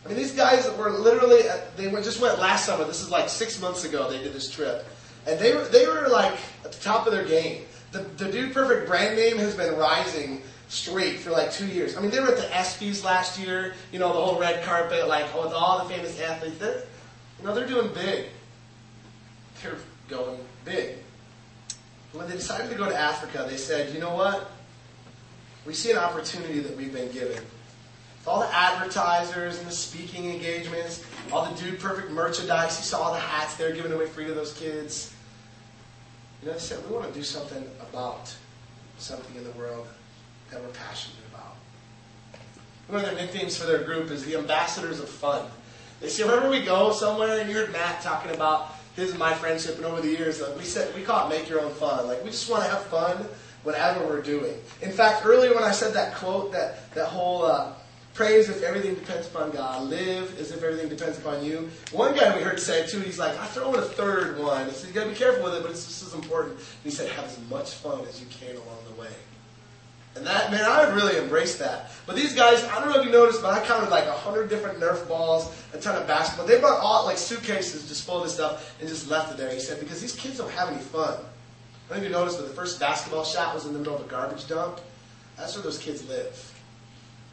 [0.05, 2.85] I mean, these guys were literally, uh, they just went last summer.
[2.85, 4.85] This is like six months ago they did this trip.
[5.27, 7.63] And they were, they were like at the top of their game.
[7.91, 11.97] The, the Dude Perfect brand name has been rising straight for like two years.
[11.97, 15.07] I mean, they were at the ESPYs last year, you know, the whole red carpet,
[15.07, 16.57] like with all the famous athletes.
[16.59, 16.83] They're,
[17.39, 18.27] you know, they're doing big.
[19.61, 20.97] They're going big.
[22.13, 24.49] When they decided to go to Africa, they said, you know what?
[25.65, 27.43] We see an opportunity that we've been given.
[28.29, 33.13] All the advertisers and the speaking engagements, all the Dude Perfect merchandise, you saw all
[33.13, 35.11] the hats they're giving away free to those kids.
[36.41, 38.35] You know, they said, we want to do something about
[38.99, 39.87] something in the world
[40.51, 41.55] that we're passionate about.
[42.87, 45.47] One of their nicknames for their group is the Ambassadors of Fun.
[45.99, 49.33] They say, wherever we go somewhere, and you heard Matt talking about his and my
[49.33, 52.05] friendship, and over the years, we said, we call it make your own fun.
[52.05, 53.27] Like, we just want to have fun
[53.63, 54.53] whatever we're doing.
[54.83, 57.73] In fact, earlier when I said that quote, that, that whole uh,
[58.13, 61.69] pray as if everything depends upon God, live as if everything depends upon you.
[61.91, 64.65] One guy we heard say too, he's like, I throw in a third one.
[64.65, 66.55] He said, you gotta be careful with it, but it's just as important.
[66.55, 69.11] And he said, have as much fun as you can along the way.
[70.15, 71.91] And that, man, I really embrace that.
[72.05, 74.49] But these guys, I don't know if you noticed, but I counted like a hundred
[74.49, 76.47] different Nerf balls, a ton of basketball.
[76.47, 79.53] They brought all like suitcases just full of stuff and just left it there.
[79.53, 81.13] He said, because these kids don't have any fun.
[81.13, 81.23] I don't
[81.89, 84.09] know if you noticed, but the first basketball shot was in the middle of a
[84.09, 84.81] garbage dump.
[85.37, 86.48] That's where those kids live.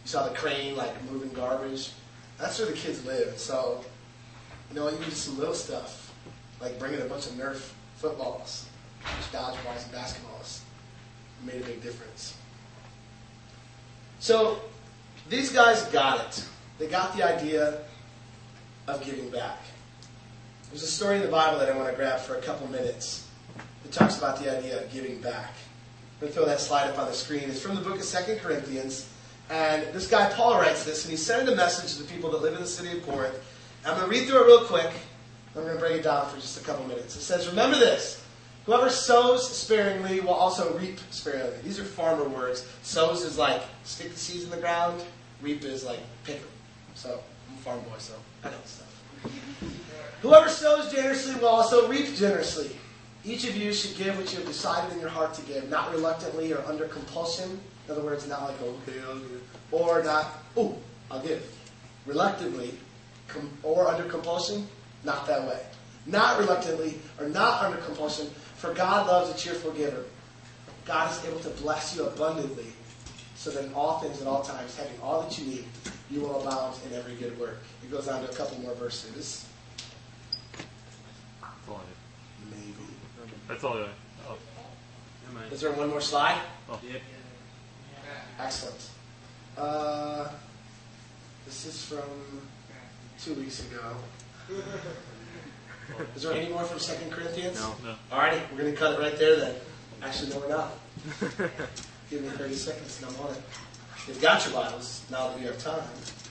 [0.07, 1.91] You saw the crane like moving garbage.
[2.39, 3.37] That's where the kids live.
[3.39, 3.85] So,
[4.71, 6.15] you know, you do some little stuff,
[6.61, 8.69] like bringing a bunch of Nerf footballs,
[9.33, 10.61] dodgeballs, and basketballs.
[11.45, 12.37] Made a big difference.
[14.21, 14.61] So,
[15.29, 16.45] these guys got it.
[16.79, 17.81] They got the idea
[18.87, 19.59] of giving back.
[20.71, 23.27] There's a story in the Bible that I want to grab for a couple minutes.
[23.83, 25.51] that talks about the idea of giving back.
[25.51, 27.51] I'm going to throw that slide up on the screen.
[27.51, 29.09] It's from the book of Second Corinthians.
[29.51, 32.43] And this guy, Paul, writes this, and he's sending a message to the people that
[32.43, 33.35] live in the city of Corinth.
[33.85, 34.91] I'm going to read through it real quick.
[35.55, 37.17] I'm going to break it down for just a couple minutes.
[37.17, 38.23] It says, Remember this.
[38.67, 41.57] Whoever sows sparingly will also reap sparingly.
[41.63, 42.67] These are farmer words.
[42.83, 45.01] Sows is like stick the seeds in the ground.
[45.41, 46.49] Reap is like pick them.
[46.97, 49.03] So I'm a farm boy, so I know stuff.
[50.23, 52.71] Whoever sows generously will also reap generously.
[53.25, 55.93] Each of you should give what you have decided in your heart to give, not
[55.93, 57.61] reluctantly or under compulsion.
[57.87, 59.43] In other words, not like, okay, I'll give.
[59.71, 60.77] Or not, oh,
[61.11, 61.45] I'll give.
[62.05, 62.75] Reluctantly
[63.29, 64.67] com- or under compulsion,
[65.05, 65.61] not that way.
[66.07, 70.05] Not reluctantly or not under compulsion, for God loves a cheerful giver.
[70.85, 72.73] God is able to bless you abundantly,
[73.35, 75.65] so that in all things at all times, having all that you need,
[76.11, 77.59] you will abound in every good work.
[77.83, 79.47] It goes on to a couple more verses.
[81.41, 81.81] That's all
[82.51, 82.73] Maybe.
[83.49, 83.89] That's all I did.
[84.29, 84.37] Oh.
[85.53, 86.41] Is there one more slide?
[86.71, 86.79] Oh.
[86.89, 87.03] Yep.
[88.39, 88.91] Excellent.
[89.57, 90.29] Uh,
[91.47, 92.11] this is from
[93.19, 93.97] two weeks ago.
[96.17, 97.61] Is there any more from Second Corinthians?
[97.61, 97.75] No.
[97.85, 97.95] No.
[98.11, 99.55] Alrighty, we're going to cut it right there then.
[100.03, 100.73] Actually, no, we're not.
[102.11, 103.43] Give me 30 seconds and I'm on it.
[104.07, 105.83] You've got your Bibles now that we have time,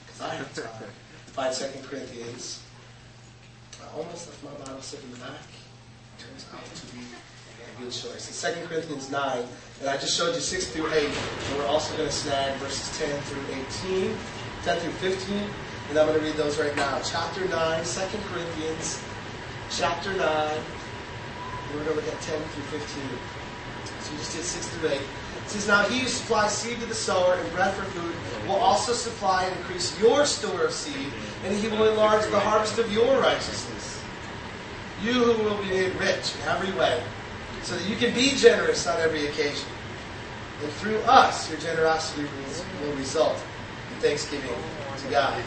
[0.06, 0.90] because I have time.
[1.28, 2.62] Find Second Corinthians.
[3.82, 5.42] I almost left my Bible sitting in the back.
[6.18, 8.30] Turns out to be a good choice.
[8.30, 9.46] It's Second Corinthians 9,
[9.82, 12.98] and I just showed you 6 through 8, and we're also going to snag verses
[12.98, 13.44] 10 through
[14.00, 14.18] 18,
[14.64, 15.38] 10 through 15,
[15.90, 17.02] and I'm going to read those right now.
[17.04, 19.04] Chapter 9, 2 Corinthians,
[19.70, 20.64] chapter 9, and
[21.74, 23.04] we're going to look at 10 through 15.
[24.00, 24.96] So we just did 6 through 8.
[24.96, 25.02] It
[25.50, 28.16] says, Now he who supplies seed to the sower and bread for food
[28.48, 31.12] will also supply and increase your store of seed,
[31.44, 34.02] and he will enlarge the harvest of your righteousness.
[35.04, 37.04] You who will be made rich in every way,
[37.66, 39.68] so that you can be generous on every occasion.
[40.62, 42.22] And through us, your generosity
[42.84, 43.38] will, result
[43.92, 44.52] in thanksgiving
[44.98, 45.44] to God.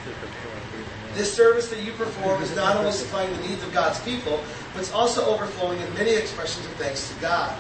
[1.14, 4.42] This service that you perform is not only supplying the needs of God's people,
[4.74, 7.57] but it's also overflowing in many expressions of thanks to God.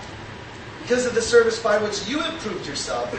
[0.82, 3.12] Because of the service by which you have proved yourself,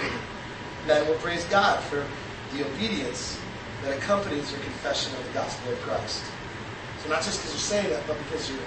[0.87, 2.05] men will praise God for
[2.53, 3.39] the obedience
[3.83, 6.21] that accompanies your confession of the gospel of Christ.
[7.01, 8.59] So not just because you're saying it, but because you're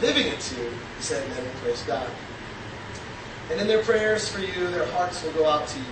[0.00, 2.08] living it too, he said, and then praise God.
[3.50, 5.84] And in their prayers for you, their hearts will go out to you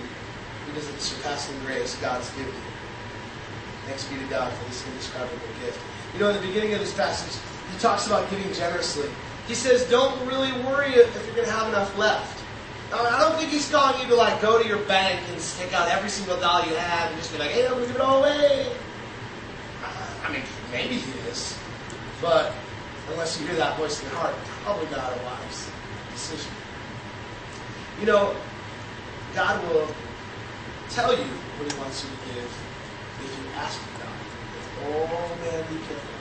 [0.67, 2.61] because of the surpassing grace God's given you.
[3.85, 5.79] Thanks be to God for this indescribable gift.
[6.13, 7.39] You know, in the beginning of this passage,
[7.71, 9.09] he talks about giving generously.
[9.47, 12.43] He says, don't really worry if you're going to have enough left.
[12.91, 15.73] Now, I don't think he's calling you to like go to your bank and take
[15.73, 17.95] out every single dollar you have and just be like, hey, I'm going to give
[17.95, 18.71] it all away.
[20.23, 21.57] I mean, maybe he is.
[22.21, 22.53] But
[23.11, 25.69] unless you hear that voice in your heart, probably not a wise
[26.11, 26.51] decision.
[27.99, 28.35] You know,
[29.33, 29.87] God will
[30.89, 32.51] tell you what he wants you to give
[33.23, 34.19] if you ask God.
[34.87, 36.15] Oh man, be careful.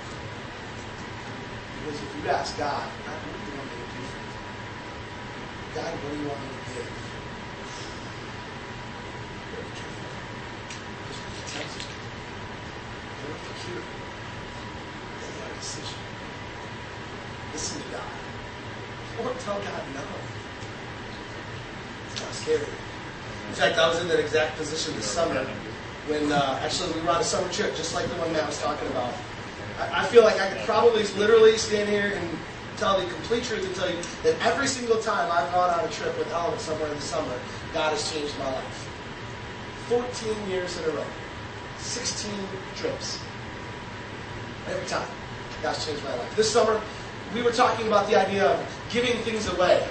[1.85, 4.33] Because if you ask God, God, what do you want me to do for you?
[5.75, 6.91] God, what do you want me to give?
[9.53, 10.11] Very careful.
[11.05, 11.85] Because when he
[13.65, 13.81] you,
[15.21, 16.14] have a decision.
[17.55, 18.03] Listen to God.
[19.23, 20.03] Or tell God no.
[22.11, 22.67] It's not scary.
[23.49, 25.47] In fact, I was in that exact position this summer
[26.09, 28.61] when uh, actually we were on a summer trip, just like the one Matt was
[28.61, 29.15] talking about.
[29.79, 32.39] I, I feel like I could probably literally stand here and
[32.77, 35.93] tell the complete truth and tell you that every single time I've gone on a
[35.93, 37.39] trip with Ellen somewhere in the summer,
[37.73, 38.91] God has changed my life.
[39.87, 41.07] 14 years in a row,
[41.79, 42.33] 16
[42.75, 43.23] trips.
[44.67, 45.07] Every time,
[45.63, 46.35] God's changed my life.
[46.37, 46.81] This summer,
[47.35, 49.87] we were talking about the idea of giving things away.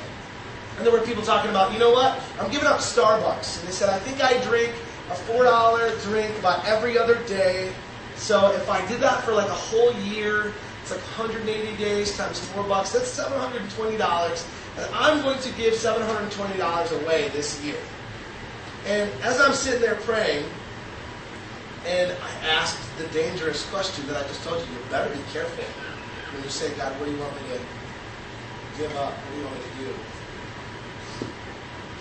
[0.77, 2.19] And there were people talking about, you know what?
[2.39, 3.59] I'm giving up Starbucks.
[3.59, 4.73] And they said, I think I drink
[5.11, 7.71] a $4 drink about every other day.
[8.15, 12.39] So if I did that for like a whole year, it's like 180 days times
[12.39, 12.93] four bucks.
[12.93, 14.47] That's $720.
[14.77, 17.77] And I'm going to give $720 away this year.
[18.87, 20.45] And as I'm sitting there praying,
[21.85, 25.63] and I asked the dangerous question that I just told you, you better be careful
[26.33, 27.61] when you say, God, what do you want me to
[28.81, 29.13] give up?
[29.13, 29.93] What do you want me to do?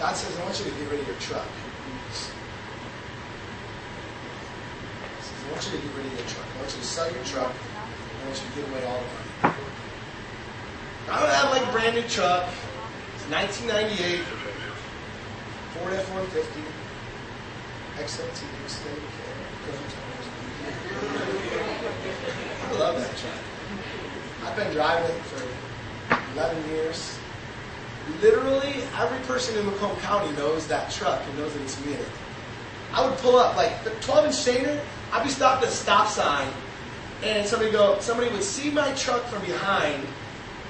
[0.01, 1.45] God says, I want you to get rid of your truck.
[1.45, 1.93] He
[5.21, 6.49] says, I want you to get rid of your truck.
[6.49, 7.53] I want you to sell your truck.
[7.53, 9.29] I want you to give away all the money.
[11.13, 12.49] I don't have like a brand new truck.
[13.21, 14.25] It's 1998
[15.77, 16.65] Ford F-150
[18.01, 19.03] XLT extended
[22.65, 23.52] I love that truck.
[24.53, 27.19] I've been driving it for 11 years.
[28.21, 31.99] Literally, every person in Macomb County knows that truck and knows that it's me in
[31.99, 32.09] it.
[32.93, 34.79] I would pull up like the 12 inch stainer.
[35.11, 36.47] I'd be stopped at a stop sign,
[37.23, 37.99] and somebody go.
[38.01, 40.05] Somebody would see my truck from behind.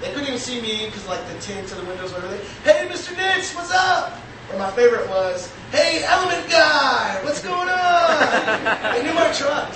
[0.00, 2.36] They couldn't even see me because like the tint of the windows, whatever.
[2.36, 3.16] They, hey, Mr.
[3.16, 4.16] Nitz, what's up?
[4.52, 8.94] Or my favorite was, hey, Element Guy, what's going on?
[8.94, 9.74] they knew my truck.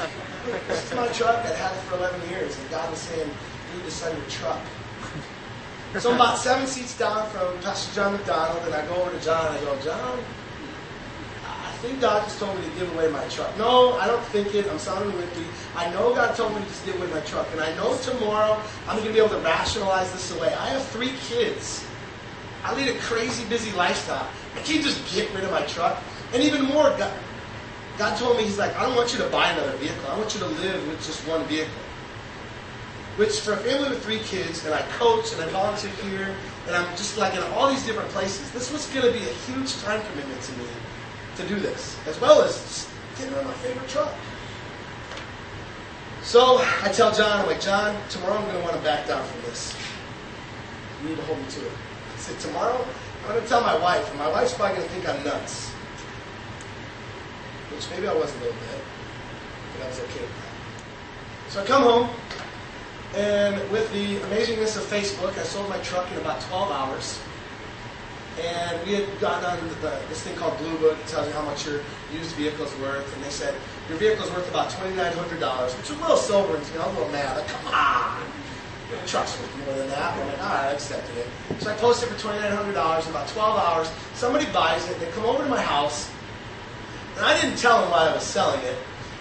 [0.68, 1.44] This is my truck.
[1.44, 3.28] I'd had it for 11 years, and God was saying,
[3.76, 4.60] you need to sell your truck.
[6.00, 9.24] So I'm about seven seats down from Pastor John McDonald, and I go over to
[9.24, 10.18] John and I go, John,
[11.46, 13.56] I think God just told me to give away my truck.
[13.56, 14.66] No, I don't think it.
[14.66, 15.44] I'm sounding wimpy.
[15.74, 18.60] I know God told me to just give away my truck, and I know tomorrow
[18.88, 20.48] I'm going to be able to rationalize this away.
[20.48, 21.86] I have three kids.
[22.64, 24.28] I lead a crazy busy lifestyle.
[24.54, 26.02] I can't just get rid of my truck.
[26.34, 27.12] And even more, God,
[27.96, 30.10] God told me, He's like, I don't want you to buy another vehicle.
[30.10, 31.72] I want you to live with just one vehicle
[33.16, 36.34] which for a family with three kids, and I coach and I volunteer here,
[36.66, 39.32] and I'm just like in all these different places, this was going to be a
[39.48, 40.66] huge time commitment to me
[41.36, 42.88] to do this, as well as
[43.18, 44.12] getting on my favorite truck.
[46.22, 49.24] So I tell John, I'm like, John, tomorrow I'm going to want to back down
[49.24, 49.74] from this.
[51.02, 51.72] You need to hold me to it.
[52.14, 52.84] I said, tomorrow
[53.22, 55.70] I'm going to tell my wife, and my wife's probably going to think I'm nuts.
[57.72, 58.82] Which maybe I was a little bit,
[59.72, 61.52] but I was okay with that.
[61.52, 62.10] So I come home,
[63.14, 67.18] and with the amazingness of Facebook, I sold my truck in about 12 hours.
[68.40, 70.98] And we had gotten on the, this thing called Blue Book.
[70.98, 71.80] It tells you how much your
[72.12, 73.10] used vehicle is worth.
[73.14, 73.54] And they said,
[73.88, 76.78] your vehicle is worth about $2,900, which was a little sobering to me.
[76.78, 77.38] I was a little mad.
[77.38, 78.22] Like, come on.
[78.90, 80.12] Your truck's worth more than that.
[80.12, 81.26] I'm like, all right, I accepted it.
[81.60, 83.90] So I posted for $2,900 in about 12 hours.
[84.14, 85.00] Somebody buys it.
[85.00, 86.10] They come over to my house.
[87.16, 88.76] And I didn't tell them why I was selling it.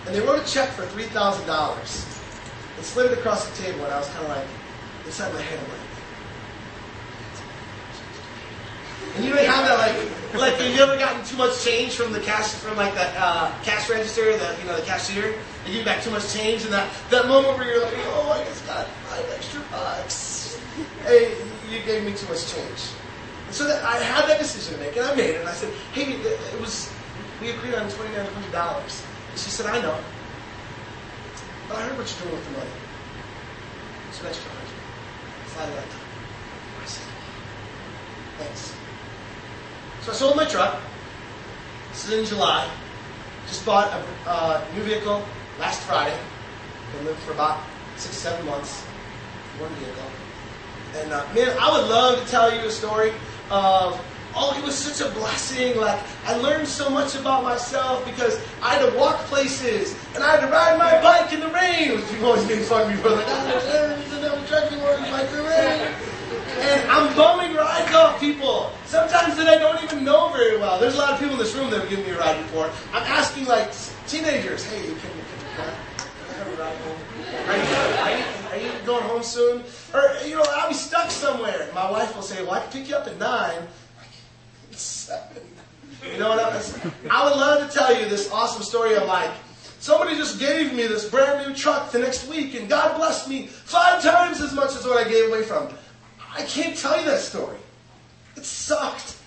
[0.06, 2.15] And they wrote a check for $3,000
[2.76, 4.48] and slid it across the table, and I was kind of like,
[5.06, 5.80] inside my head, I'm like,
[9.16, 9.96] and you don't have that like,
[10.40, 13.52] like have you ever gotten too much change from the cash, from like the uh,
[13.64, 16.90] cash register, the you know the cashier, give you back too much change, and that
[17.10, 20.60] that moment where you're like, oh, I just got five extra bucks.
[21.04, 21.36] Hey,
[21.72, 22.92] you gave me too much change.
[23.46, 25.40] And so that I had that decision to make, and I made it.
[25.40, 26.92] And I said, hey, it was
[27.42, 29.04] we agreed on twenty nine hundred dollars.
[29.32, 29.98] And she said, I know.
[31.68, 32.70] But I heard what you're doing with the money.
[34.12, 34.70] Some extra money.
[35.48, 35.84] Slide it on
[36.82, 37.08] I said,
[38.38, 38.76] thanks.
[40.02, 40.80] So I sold my truck.
[41.92, 42.70] This is in July.
[43.48, 45.26] Just bought a uh, new vehicle
[45.60, 46.18] last Friday.
[46.94, 47.62] Been living for about
[47.98, 48.82] six, seven months.
[49.60, 50.12] One vehicle.
[50.96, 53.12] And uh, man, I would love to tell you a story
[53.50, 54.00] of
[54.36, 55.78] oh, it was such a blessing.
[55.78, 60.36] Like I learned so much about myself because I had to walk places and I
[60.36, 62.02] had to ride my bike in the rain.
[62.08, 65.30] People always made fun of me for like, I oh, there's a truck anymore, bike
[65.30, 65.96] in the rain.
[66.58, 68.72] And I'm bumming rides off people.
[68.86, 70.80] Sometimes that I don't even know very well.
[70.80, 72.70] There's a lot of people in this room that have given me a ride before.
[72.94, 73.72] I'm asking like
[74.08, 75.12] teenagers, hey, can, can,
[75.58, 76.98] can, have a ride home?
[77.48, 77.64] Are you,
[78.00, 79.64] are, you, are you going home soon?
[79.94, 81.70] Or, you know, I'll be stuck somewhere.
[81.74, 83.68] My wife will say, well, I can pick you up at 9.
[85.06, 85.42] 7.
[86.12, 86.94] You know what I'm saying?
[87.10, 89.32] I would love to tell you this awesome story of like,
[89.80, 93.48] somebody just gave me this brand new truck the next week and God blessed me
[93.48, 95.70] five times as much as what I gave away from.
[96.36, 97.58] I can't tell you that story.
[98.36, 99.18] It sucked.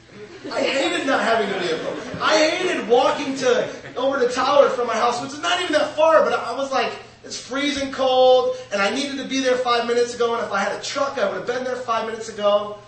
[0.50, 2.22] I hated not having a vehicle.
[2.22, 5.94] I hated walking to over the tower from my house, which is not even that
[5.94, 6.92] far, but I was like,
[7.24, 10.60] it's freezing cold, and I needed to be there five minutes ago, and if I
[10.60, 12.78] had a truck, I would have been there five minutes ago.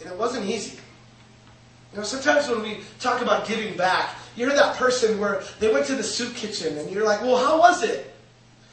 [0.00, 0.78] And it wasn't easy.
[1.92, 5.70] You know, sometimes when we talk about giving back, you hear that person where they
[5.70, 8.14] went to the soup kitchen, and you're like, well, how was it?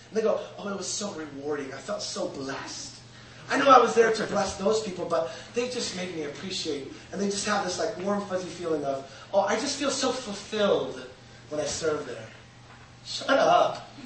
[0.09, 1.73] And they go, oh, it was so rewarding.
[1.73, 2.95] I felt so blessed.
[3.49, 6.93] I know I was there to bless those people, but they just made me appreciate,
[7.11, 10.11] and they just have this like warm, fuzzy feeling of, oh, I just feel so
[10.11, 11.05] fulfilled
[11.49, 12.27] when I serve there.
[13.05, 13.89] Shut up.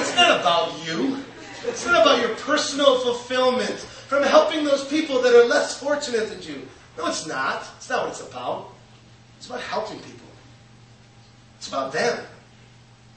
[0.00, 1.22] It's not about you.
[1.66, 6.42] It's not about your personal fulfillment from helping those people that are less fortunate than
[6.42, 6.66] you.
[7.00, 7.66] No, it's not.
[7.76, 8.72] It's not what it's about.
[9.38, 10.28] It's about helping people.
[11.58, 12.18] It's about them.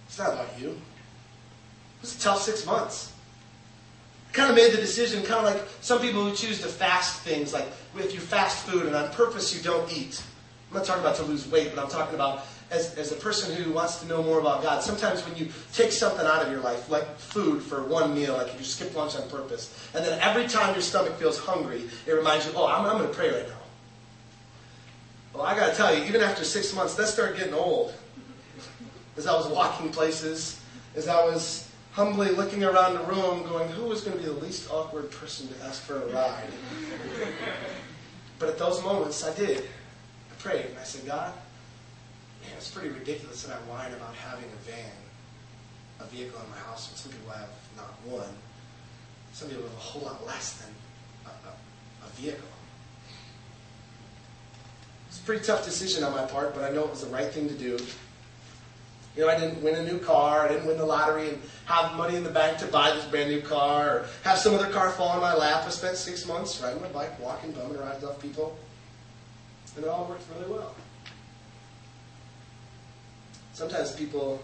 [0.08, 0.70] It's not about you.
[0.70, 3.14] It was a tough six months
[4.34, 7.54] kind of made the decision, kind of like some people who choose to fast things,
[7.54, 7.68] like
[7.98, 10.22] if you fast food and on purpose you don't eat.
[10.70, 13.56] I'm not talking about to lose weight, but I'm talking about as, as a person
[13.56, 14.82] who wants to know more about God.
[14.82, 18.48] Sometimes when you take something out of your life, like food for one meal, like
[18.48, 22.12] if you skip lunch on purpose, and then every time your stomach feels hungry, it
[22.12, 23.63] reminds you, oh, I'm, I'm going to pray right now.
[25.34, 27.94] Well, I got to tell you, even after six months, that started getting old.
[29.18, 30.62] As I was walking places,
[30.96, 34.40] as I was humbly looking around the room, going, who was going to be the
[34.40, 36.50] least awkward person to ask for a ride?
[38.40, 39.64] but at those moments, I did.
[39.64, 41.34] I prayed, and I said, God,
[42.44, 44.92] man, it's pretty ridiculous that I whine about having a van,
[46.00, 48.30] a vehicle in my house, when some people have not one.
[49.34, 50.70] Some people have a whole lot less than
[51.26, 52.53] a, a, a vehicle.
[55.26, 57.54] Pretty tough decision on my part, but I know it was the right thing to
[57.54, 57.78] do.
[59.16, 60.42] You know, I didn't win a new car.
[60.42, 63.30] I didn't win the lottery and have money in the bank to buy this brand
[63.30, 65.64] new car or have some other car fall in my lap.
[65.66, 68.58] I spent six months riding my bike, walking, bumming rides off people.
[69.76, 70.76] And it all worked really well.
[73.54, 74.42] Sometimes people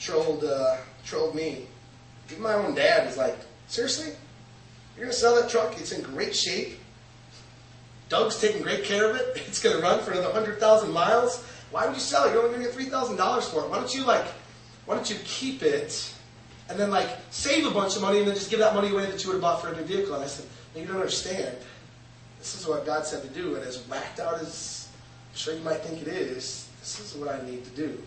[0.00, 1.66] trolled, uh, trolled me.
[2.30, 4.12] Even my own dad was like, seriously?
[4.96, 5.78] You're to sell that truck?
[5.78, 6.78] It's in great shape.
[8.12, 9.42] Doug's taking great care of it.
[9.48, 11.42] It's going to run for another 100,000 miles.
[11.70, 12.32] Why would you sell it?
[12.32, 13.70] You're only going to get three thousand dollars for it.
[13.70, 14.26] Why don't you like,
[14.84, 16.14] why don't you keep it,
[16.68, 19.06] and then like save a bunch of money, and then just give that money away
[19.06, 20.14] that you would have bought for a new vehicle?
[20.14, 20.44] And I said,
[20.74, 21.56] no, you don't understand.
[22.38, 24.88] This is what God said to do, and as whacked out as
[25.32, 28.02] I'm sure you might think it is, this is what I need to do.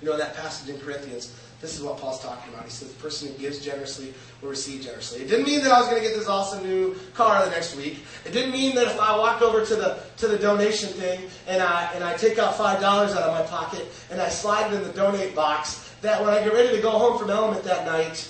[0.00, 2.64] You know, in that passage in Corinthians, this is what Paul's talking about.
[2.64, 5.20] He says, the person who gives generously will receive generously.
[5.20, 7.76] It didn't mean that I was going to get this awesome new car the next
[7.76, 8.02] week.
[8.24, 11.62] It didn't mean that if I walk over to the to the donation thing and
[11.62, 14.76] I and I take out five dollars out of my pocket and I slide it
[14.76, 17.84] in the donate box, that when I get ready to go home from Element that
[17.84, 18.26] night,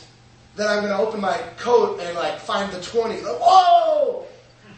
[0.57, 3.21] then I'm going to open my coat and like find the twenty.
[3.21, 4.27] Like, whoa!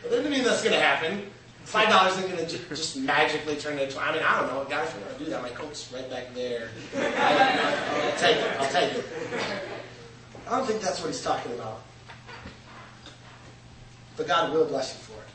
[0.05, 1.32] It didn't mean that's going to happen.
[1.73, 3.99] Five dollars isn't going to just magically turn into.
[3.99, 4.93] I mean, I don't know, guys.
[4.95, 6.69] You want to do that, my coat's right back there.
[6.95, 8.61] I, will take it.
[8.61, 9.07] I'll take it.
[10.47, 11.81] I don't think that's what he's talking about.
[14.19, 15.29] But God will bless you for it.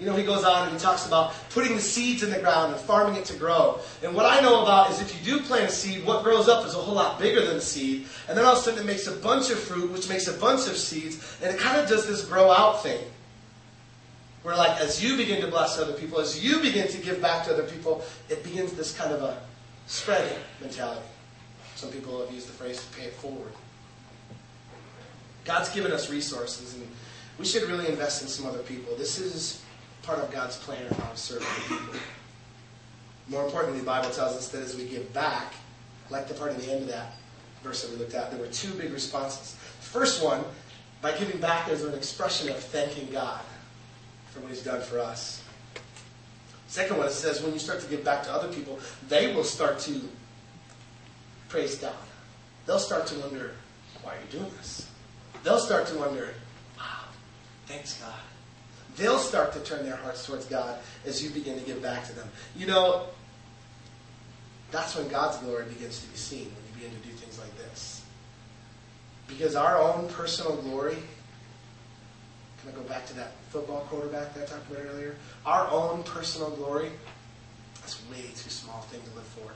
[0.00, 2.72] You know, he goes on and he talks about putting the seeds in the ground
[2.72, 3.78] and farming it to grow.
[4.02, 6.66] And what I know about is if you do plant a seed, what grows up
[6.66, 8.06] is a whole lot bigger than the seed.
[8.28, 10.32] And then all of a sudden it makes a bunch of fruit, which makes a
[10.32, 11.38] bunch of seeds.
[11.40, 13.04] And it kind of does this grow out thing.
[14.42, 17.44] Where, like, as you begin to bless other people, as you begin to give back
[17.44, 19.38] to other people, it begins this kind of a
[19.86, 21.04] spreading mentality.
[21.74, 23.52] Some people have used the phrase pay it forward.
[25.44, 26.86] God's given us resources, and
[27.38, 28.94] we should really invest in some other people.
[28.96, 29.62] This is
[30.02, 32.00] part of God's plan of how to serve people.
[33.28, 35.54] More importantly, the Bible tells us that as we give back,
[36.08, 37.12] like the part of the end of that
[37.62, 39.54] verse that we looked at, there were two big responses.
[39.80, 40.44] First one,
[41.02, 43.40] by giving back as an expression of thanking God
[44.30, 45.42] for what He's done for us.
[46.68, 48.78] Second one, it says when you start to give back to other people,
[49.08, 50.00] they will start to
[51.48, 51.92] praise God.
[52.66, 53.52] They'll start to wonder,
[54.02, 54.88] why are you doing this?
[55.42, 56.32] They'll start to wonder,
[56.78, 57.08] wow,
[57.66, 58.14] thanks God.
[58.96, 62.12] They'll start to turn their hearts towards God as you begin to give back to
[62.12, 62.28] them.
[62.54, 63.06] You know,
[64.70, 67.56] that's when God's glory begins to be seen, when you begin to do things like
[67.56, 68.04] this.
[69.26, 70.98] Because our own personal glory,
[72.60, 75.16] can I go back to that football quarterback that I talked about earlier?
[75.46, 76.90] Our own personal glory,
[77.80, 79.50] that's way too small thing to live for.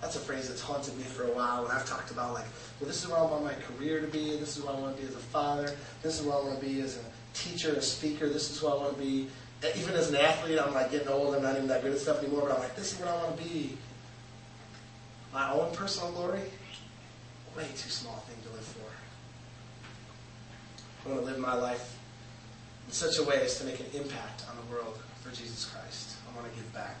[0.00, 2.46] That's a phrase that's haunted me for a while when I've talked about like,
[2.80, 4.96] well, this is where I want my career to be, this is what I want
[4.96, 7.00] to be as a father, this is what I want to be as a
[7.34, 9.28] teacher, a speaker, this is what I want to be.
[9.76, 12.22] Even as an athlete, I'm like getting old, I'm not even that good at stuff
[12.22, 13.76] anymore, but I'm like, this is what I want to be.
[15.32, 16.42] My own personal glory,
[17.56, 18.97] way too small thing to live for.
[21.08, 21.96] I want to live my life
[22.86, 26.16] in such a way as to make an impact on the world for Jesus Christ.
[26.30, 26.96] I want to give back.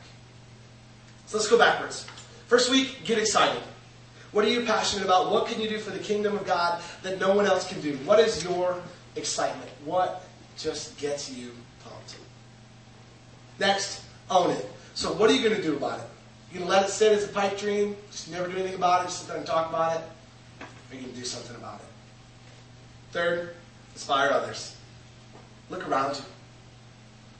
[1.26, 2.06] So let's go backwards.
[2.46, 3.62] First week, get excited.
[4.32, 5.30] What are you passionate about?
[5.30, 7.96] What can you do for the kingdom of God that no one else can do?
[7.98, 8.80] What is your
[9.14, 9.70] excitement?
[9.84, 10.24] What
[10.56, 11.52] just gets you
[11.84, 12.16] pumped?
[13.58, 14.70] Next, own it.
[14.94, 16.06] So, what are you going to do about it?
[16.50, 19.02] You going to let it sit as a pipe dream, just never do anything about
[19.02, 20.02] it, just sit there and talk about it?
[20.60, 21.86] Or are you going to do something about it?
[23.12, 23.54] Third,
[23.98, 24.76] inspire others.
[25.70, 26.22] Look around you.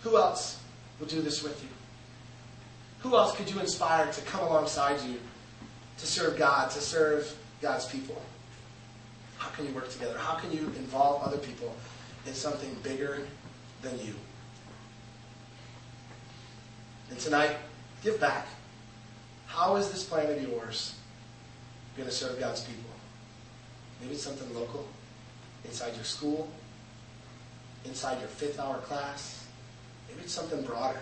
[0.02, 0.60] Who else
[0.98, 1.68] will do this with you?
[2.98, 5.20] Who else could you inspire to come alongside you
[5.98, 7.32] to serve God, to serve
[7.62, 8.20] God's people?
[9.36, 10.18] How can you work together?
[10.18, 11.72] How can you involve other people
[12.26, 13.20] in something bigger
[13.82, 14.14] than you?
[17.08, 17.56] And tonight,
[18.02, 18.48] give back.
[19.46, 20.96] How is this plan of yours
[21.96, 22.90] going to serve God's people?
[24.00, 24.88] Maybe it's something local,
[25.68, 26.50] inside your school,
[27.84, 29.46] inside your fifth hour class.
[30.08, 31.00] Maybe it's something broader.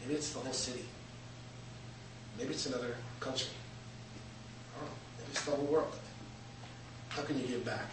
[0.00, 0.84] Maybe it's the whole city.
[2.38, 3.48] Maybe it's another country.
[4.80, 4.88] Know.
[5.18, 5.94] Maybe it's the whole world.
[7.10, 7.88] How can you give back?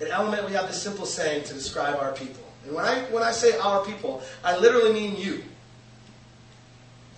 [0.00, 2.44] At Element, we have this simple saying to describe our people.
[2.64, 5.42] And when I, when I say our people, I literally mean you.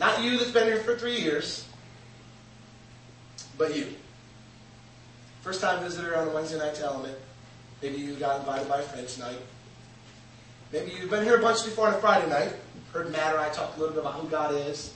[0.01, 1.69] Not you that's been here for three years,
[3.59, 3.89] but you.
[5.43, 7.19] First time visitor on a Wednesday night to Element.
[7.83, 9.39] Maybe you got invited by a friend tonight.
[10.73, 12.55] Maybe you've been here a bunch before on a Friday night.
[12.93, 14.95] Heard Matt or I talk a little bit about who God is.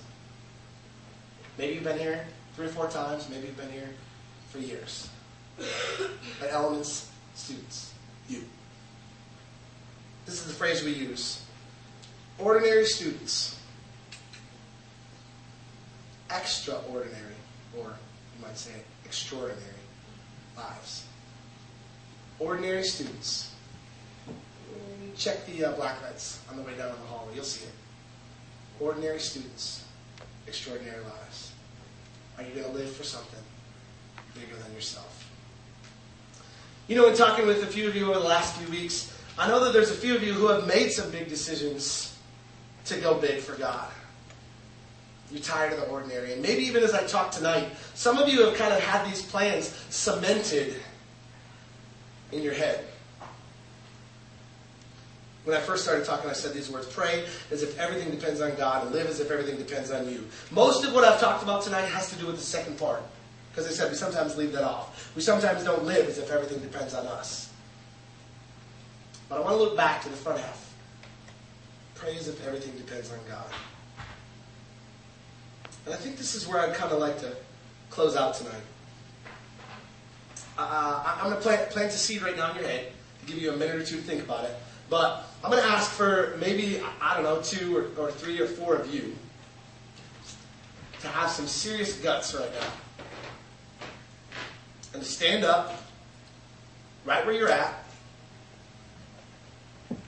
[1.58, 2.24] Maybe you've been here
[2.54, 3.28] three or four times.
[3.28, 3.90] Maybe you've been here
[4.50, 5.08] for years.
[6.42, 7.92] At Elements students,
[8.28, 8.44] you.
[10.24, 11.42] This is the phrase we use.
[12.38, 13.58] Ordinary students.
[16.30, 17.36] Extraordinary,
[17.76, 18.72] or you might say
[19.04, 19.62] extraordinary
[20.56, 21.06] lives.
[22.38, 23.52] Ordinary students.
[25.16, 27.34] Check the uh, black lights on the way down in the hallway.
[27.34, 27.72] You'll see it.
[28.78, 29.84] Ordinary students,
[30.46, 31.52] extraordinary lives.
[32.36, 33.40] Are you going to live for something
[34.34, 35.30] bigger than yourself?
[36.88, 39.48] You know, in talking with a few of you over the last few weeks, I
[39.48, 42.16] know that there's a few of you who have made some big decisions
[42.84, 43.88] to go big for God.
[45.32, 46.34] You're tired of the ordinary.
[46.34, 49.22] And maybe even as I talk tonight, some of you have kind of had these
[49.22, 50.76] plans cemented
[52.32, 52.84] in your head.
[55.44, 58.56] When I first started talking, I said these words pray as if everything depends on
[58.56, 60.26] God and live as if everything depends on you.
[60.50, 63.02] Most of what I've talked about tonight has to do with the second part.
[63.52, 65.14] Because I said we sometimes leave that off.
[65.14, 67.52] We sometimes don't live as if everything depends on us.
[69.28, 70.74] But I want to look back to the front half.
[71.94, 73.46] Pray as if everything depends on God.
[75.86, 77.34] And I think this is where I'd kind of like to
[77.88, 78.62] close out tonight.
[80.58, 83.40] Uh, I'm going to plant, plant a seed right now in your head to give
[83.40, 84.54] you a minute or two to think about it.
[84.88, 88.46] But I'm going to ask for maybe, I don't know, two or, or three or
[88.46, 89.14] four of you
[91.00, 92.68] to have some serious guts right now.
[94.94, 95.74] And to stand up
[97.04, 97.84] right where you're at
[99.90, 99.98] and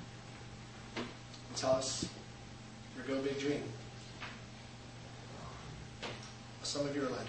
[1.56, 2.08] tell us
[2.96, 3.62] your go big dream.
[6.62, 7.26] Some of you are like,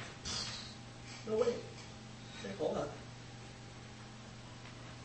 [1.28, 1.48] no, way.
[1.48, 2.88] Okay, hold on.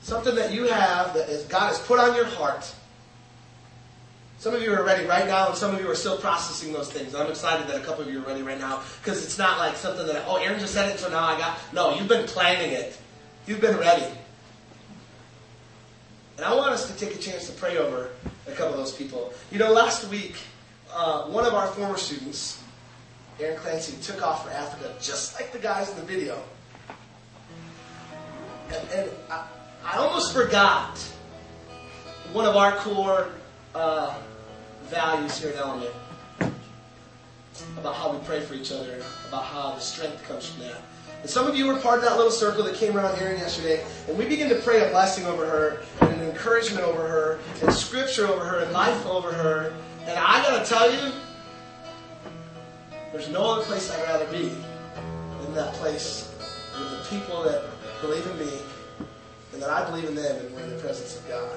[0.05, 2.75] Something that you have that God has put on your heart.
[4.39, 6.93] Some of you are ready right now, and some of you are still processing those
[6.93, 7.15] things.
[7.15, 9.77] I'm excited that a couple of you are ready right now because it's not like
[9.77, 11.59] something that, oh, Aaron just said it, so now I got.
[11.73, 12.99] No, you've been planning it,
[13.47, 14.05] you've been ready.
[16.37, 18.11] And I want us to take a chance to pray over
[18.47, 19.33] a couple of those people.
[19.51, 20.37] You know, last week,
[20.93, 22.63] uh, one of our former students
[23.41, 26.43] Erin Clancy took off for Africa just like the guys in the video.
[28.69, 29.47] And, and I,
[29.85, 30.99] I almost forgot
[32.33, 33.29] one of our core
[33.75, 34.19] uh,
[34.85, 35.93] values here at Element
[37.79, 40.81] about how we pray for each other, about how the strength comes from that.
[41.21, 43.85] And some of you were part of that little circle that came around Erin yesterday,
[44.09, 47.73] and we began to pray a blessing over her, and an encouragement over her, and
[47.73, 49.73] scripture over her, and life over her.
[50.07, 51.13] And I gotta tell you,
[53.13, 54.51] there's no other place I'd rather be
[55.43, 56.35] than that place
[56.79, 57.63] with the people that
[58.01, 58.53] believe in me,
[59.65, 61.49] that I believe in them, and we're in the presence of God.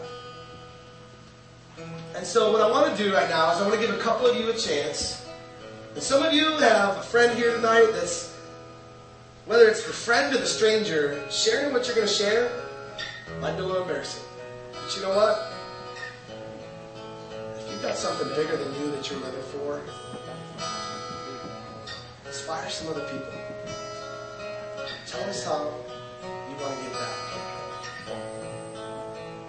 [2.15, 3.99] And so, what I want to do right now is I want to give a
[3.99, 5.25] couple of you a chance.
[5.93, 8.33] And some of you have a friend here tonight that's,
[9.45, 12.49] whether it's the friend or the stranger, sharing what you're going to share
[13.41, 14.23] might be a little embarrassing.
[14.71, 15.53] But you know what?
[17.59, 19.81] If you've got something bigger than you that you're living for,
[22.25, 23.33] inspire some other people.
[25.05, 25.73] Tell us how
[26.23, 27.26] you want to give back.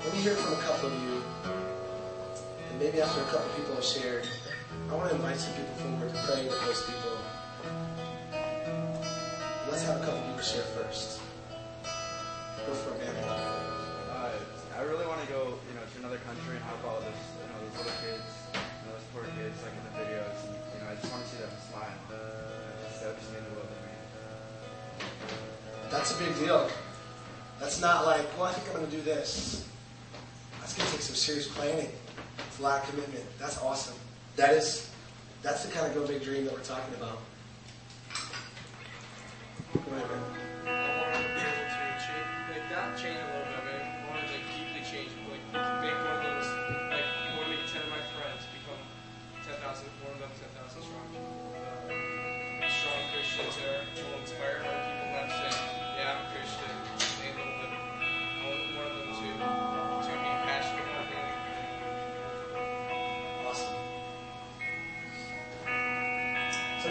[0.09, 1.21] Let me hear from a couple of you.
[1.45, 4.25] And maybe after a couple of people have shared,
[4.89, 7.13] I want to invite some people forward to pray with those people.
[9.69, 11.21] Let's have a couple people share first.
[11.85, 13.21] Go for it, man.
[13.21, 14.33] Uh,
[14.81, 17.45] I really want to go, you know, to another country and help all those, you
[17.53, 20.41] know, those little kids, you know, those poor kids, like in the videos.
[20.49, 22.01] And, you know, I just want to see them smile.
[22.09, 23.93] Just mean the world to me.
[25.93, 26.65] That's a big deal.
[27.61, 29.69] That's not like, well, I think I'm going to do this.
[30.69, 31.89] That's going to take some serious planning.
[32.47, 33.25] It's a lot of commitment.
[33.39, 33.95] That's awesome.
[34.37, 34.91] That is,
[35.43, 37.21] that's the kind of go big dream that we're talking about.
[39.73, 40.16] Go ahead, able to
[42.53, 43.47] like not change a little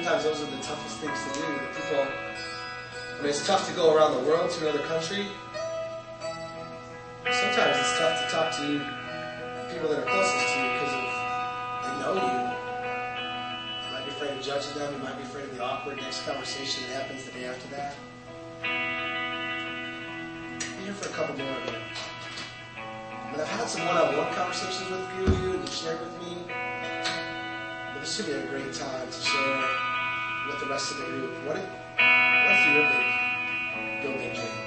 [0.08, 1.42] Sometimes those are the toughest things to do.
[1.44, 5.28] The people, I mean, it's tough to go around the world to another country.
[7.30, 8.80] Sometimes it's tough to talk to
[9.70, 11.04] people that are closest to you because of
[11.84, 12.32] they know you.
[13.84, 14.94] You might be afraid of judging them.
[14.96, 17.98] You might be afraid of the awkward next conversation that happens the day after that.
[20.64, 21.52] I'm here for a couple more.
[21.52, 26.16] I mean, I've had some one-on-one conversations with a few of you, and shared with
[26.24, 26.48] me.
[26.48, 29.87] But this should be a great time to share
[30.48, 31.32] with the rest of the group.
[31.46, 34.67] What if, what if your big, go big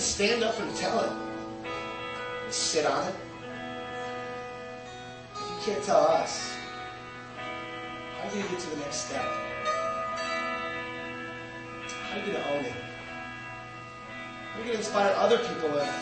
[0.00, 1.12] stand up and tell it.
[2.44, 3.14] And sit on it.
[5.34, 6.52] If you can't tell us,
[8.20, 9.24] how do you get to the next step?
[11.88, 12.72] How are you going to own it?
[14.52, 15.92] How are you going to inspire other people if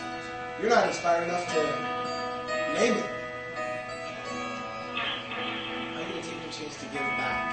[0.61, 1.61] you're not inspired enough to
[2.75, 3.07] name it?
[5.93, 7.53] How are you going to take your chance to give back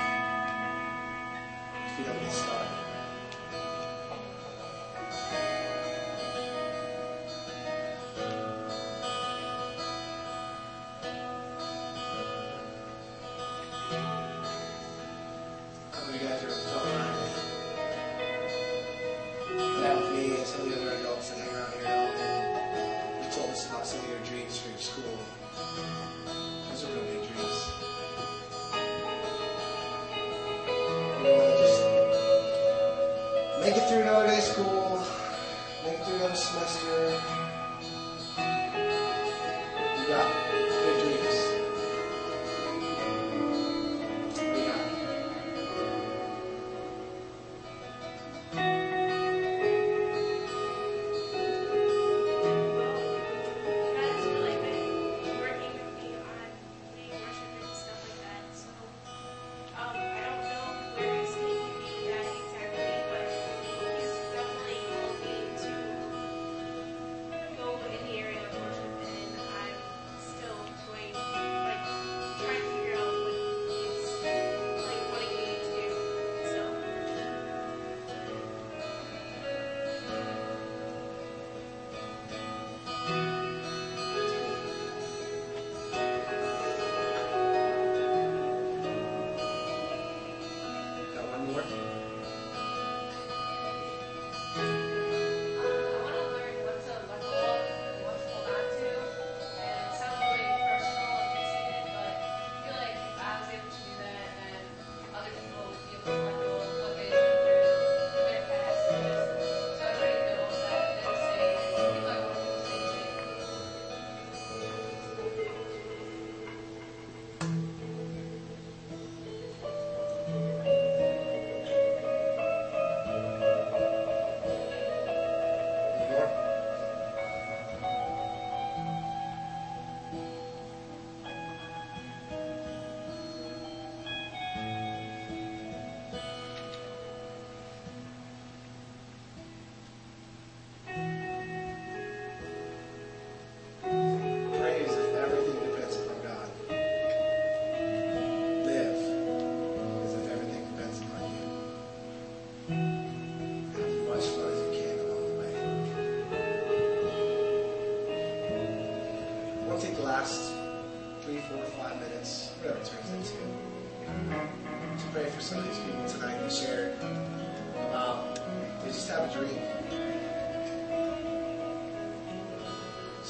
[1.88, 2.81] if you don't get started?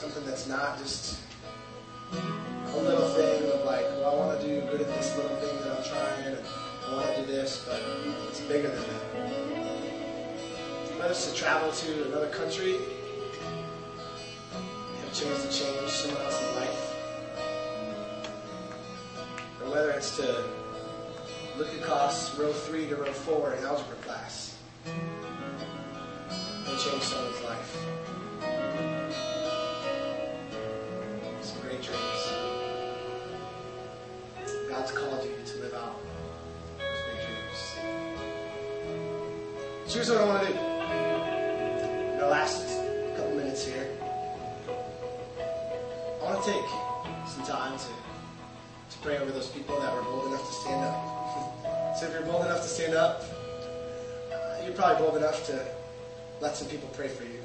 [0.01, 1.19] Something that's not just
[2.11, 5.55] a little thing of like, well, I want to do good at this little thing
[5.59, 6.37] that I'm trying, and
[6.87, 7.79] I want to do this, but
[8.27, 9.03] it's bigger than that.
[10.97, 12.79] Let us to travel to another country,
[15.01, 16.95] have a chance to change someone else's life,
[19.61, 20.43] or whether it's to
[21.59, 27.77] look across row three to row four in algebra class and change someone's life.
[31.71, 32.23] Great dreams.
[34.69, 35.95] God's called you to live out
[36.77, 37.59] those big dreams.
[39.87, 40.59] Here's what I want to do.
[42.13, 42.67] In the last
[43.15, 43.87] couple minutes here,
[46.19, 46.69] I want to take
[47.29, 51.95] some time to, to pray over those people that were bold enough to stand up.
[51.99, 53.23] so if you're bold enough to stand up,
[54.33, 55.65] uh, you're probably bold enough to
[56.41, 57.39] let some people pray for you.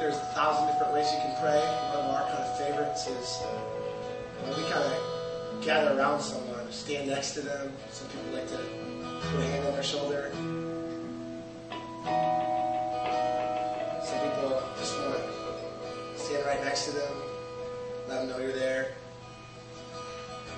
[0.00, 1.60] There's a thousand different ways you can pray.
[1.92, 3.38] One of our kind of favorites is
[4.56, 7.70] we kind of gather around someone, stand next to them.
[7.92, 10.30] Some people like to put a hand on their shoulder.
[14.02, 17.12] Some people just want to stand right next to them,
[18.08, 18.94] let them know you're there.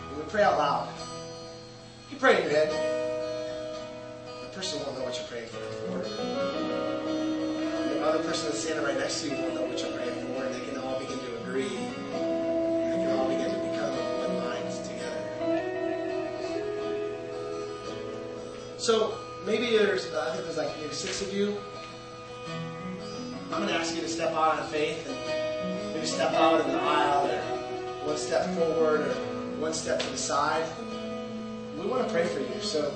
[0.08, 0.88] And we pray out loud.
[2.12, 2.70] You pray in your head.
[4.44, 7.01] The person won't know what you're praying for.
[8.02, 10.42] The other person that's standing right next to you won't know what you're praying for,
[10.42, 11.68] and they can all begin to agree.
[11.68, 15.22] They can all begin to become one mind together.
[18.76, 19.14] So
[19.46, 21.56] maybe there's, I think there's like maybe six of you.
[23.52, 26.72] I'm going to ask you to step out on faith and maybe step out in
[26.72, 27.40] the aisle or
[28.04, 29.14] one step forward or
[29.60, 30.66] one step to the side.
[31.78, 32.60] We want to pray for you.
[32.62, 32.92] So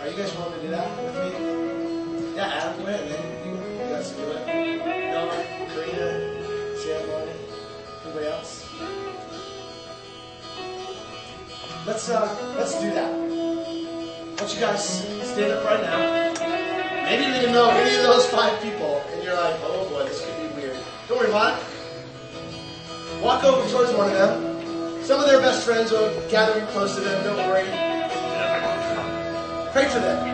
[0.00, 2.36] are you guys willing to do that with me?
[2.36, 3.63] Yeah, Adam then you, you
[4.04, 4.46] guys do it.
[7.08, 7.32] Lonnie,
[8.04, 8.68] anybody else?
[11.86, 13.10] Let's uh, let's do that.
[14.36, 17.04] Don't you guys stand up right now?
[17.04, 20.24] Maybe you didn't know any of those five people, and you're like, oh boy, this
[20.24, 20.76] could be weird.
[21.08, 23.22] Don't worry about it.
[23.22, 25.02] Walk over towards one of them.
[25.02, 27.24] Some of their best friends are gathering close to them.
[27.24, 27.64] Don't worry.
[29.72, 30.24] Pray for them.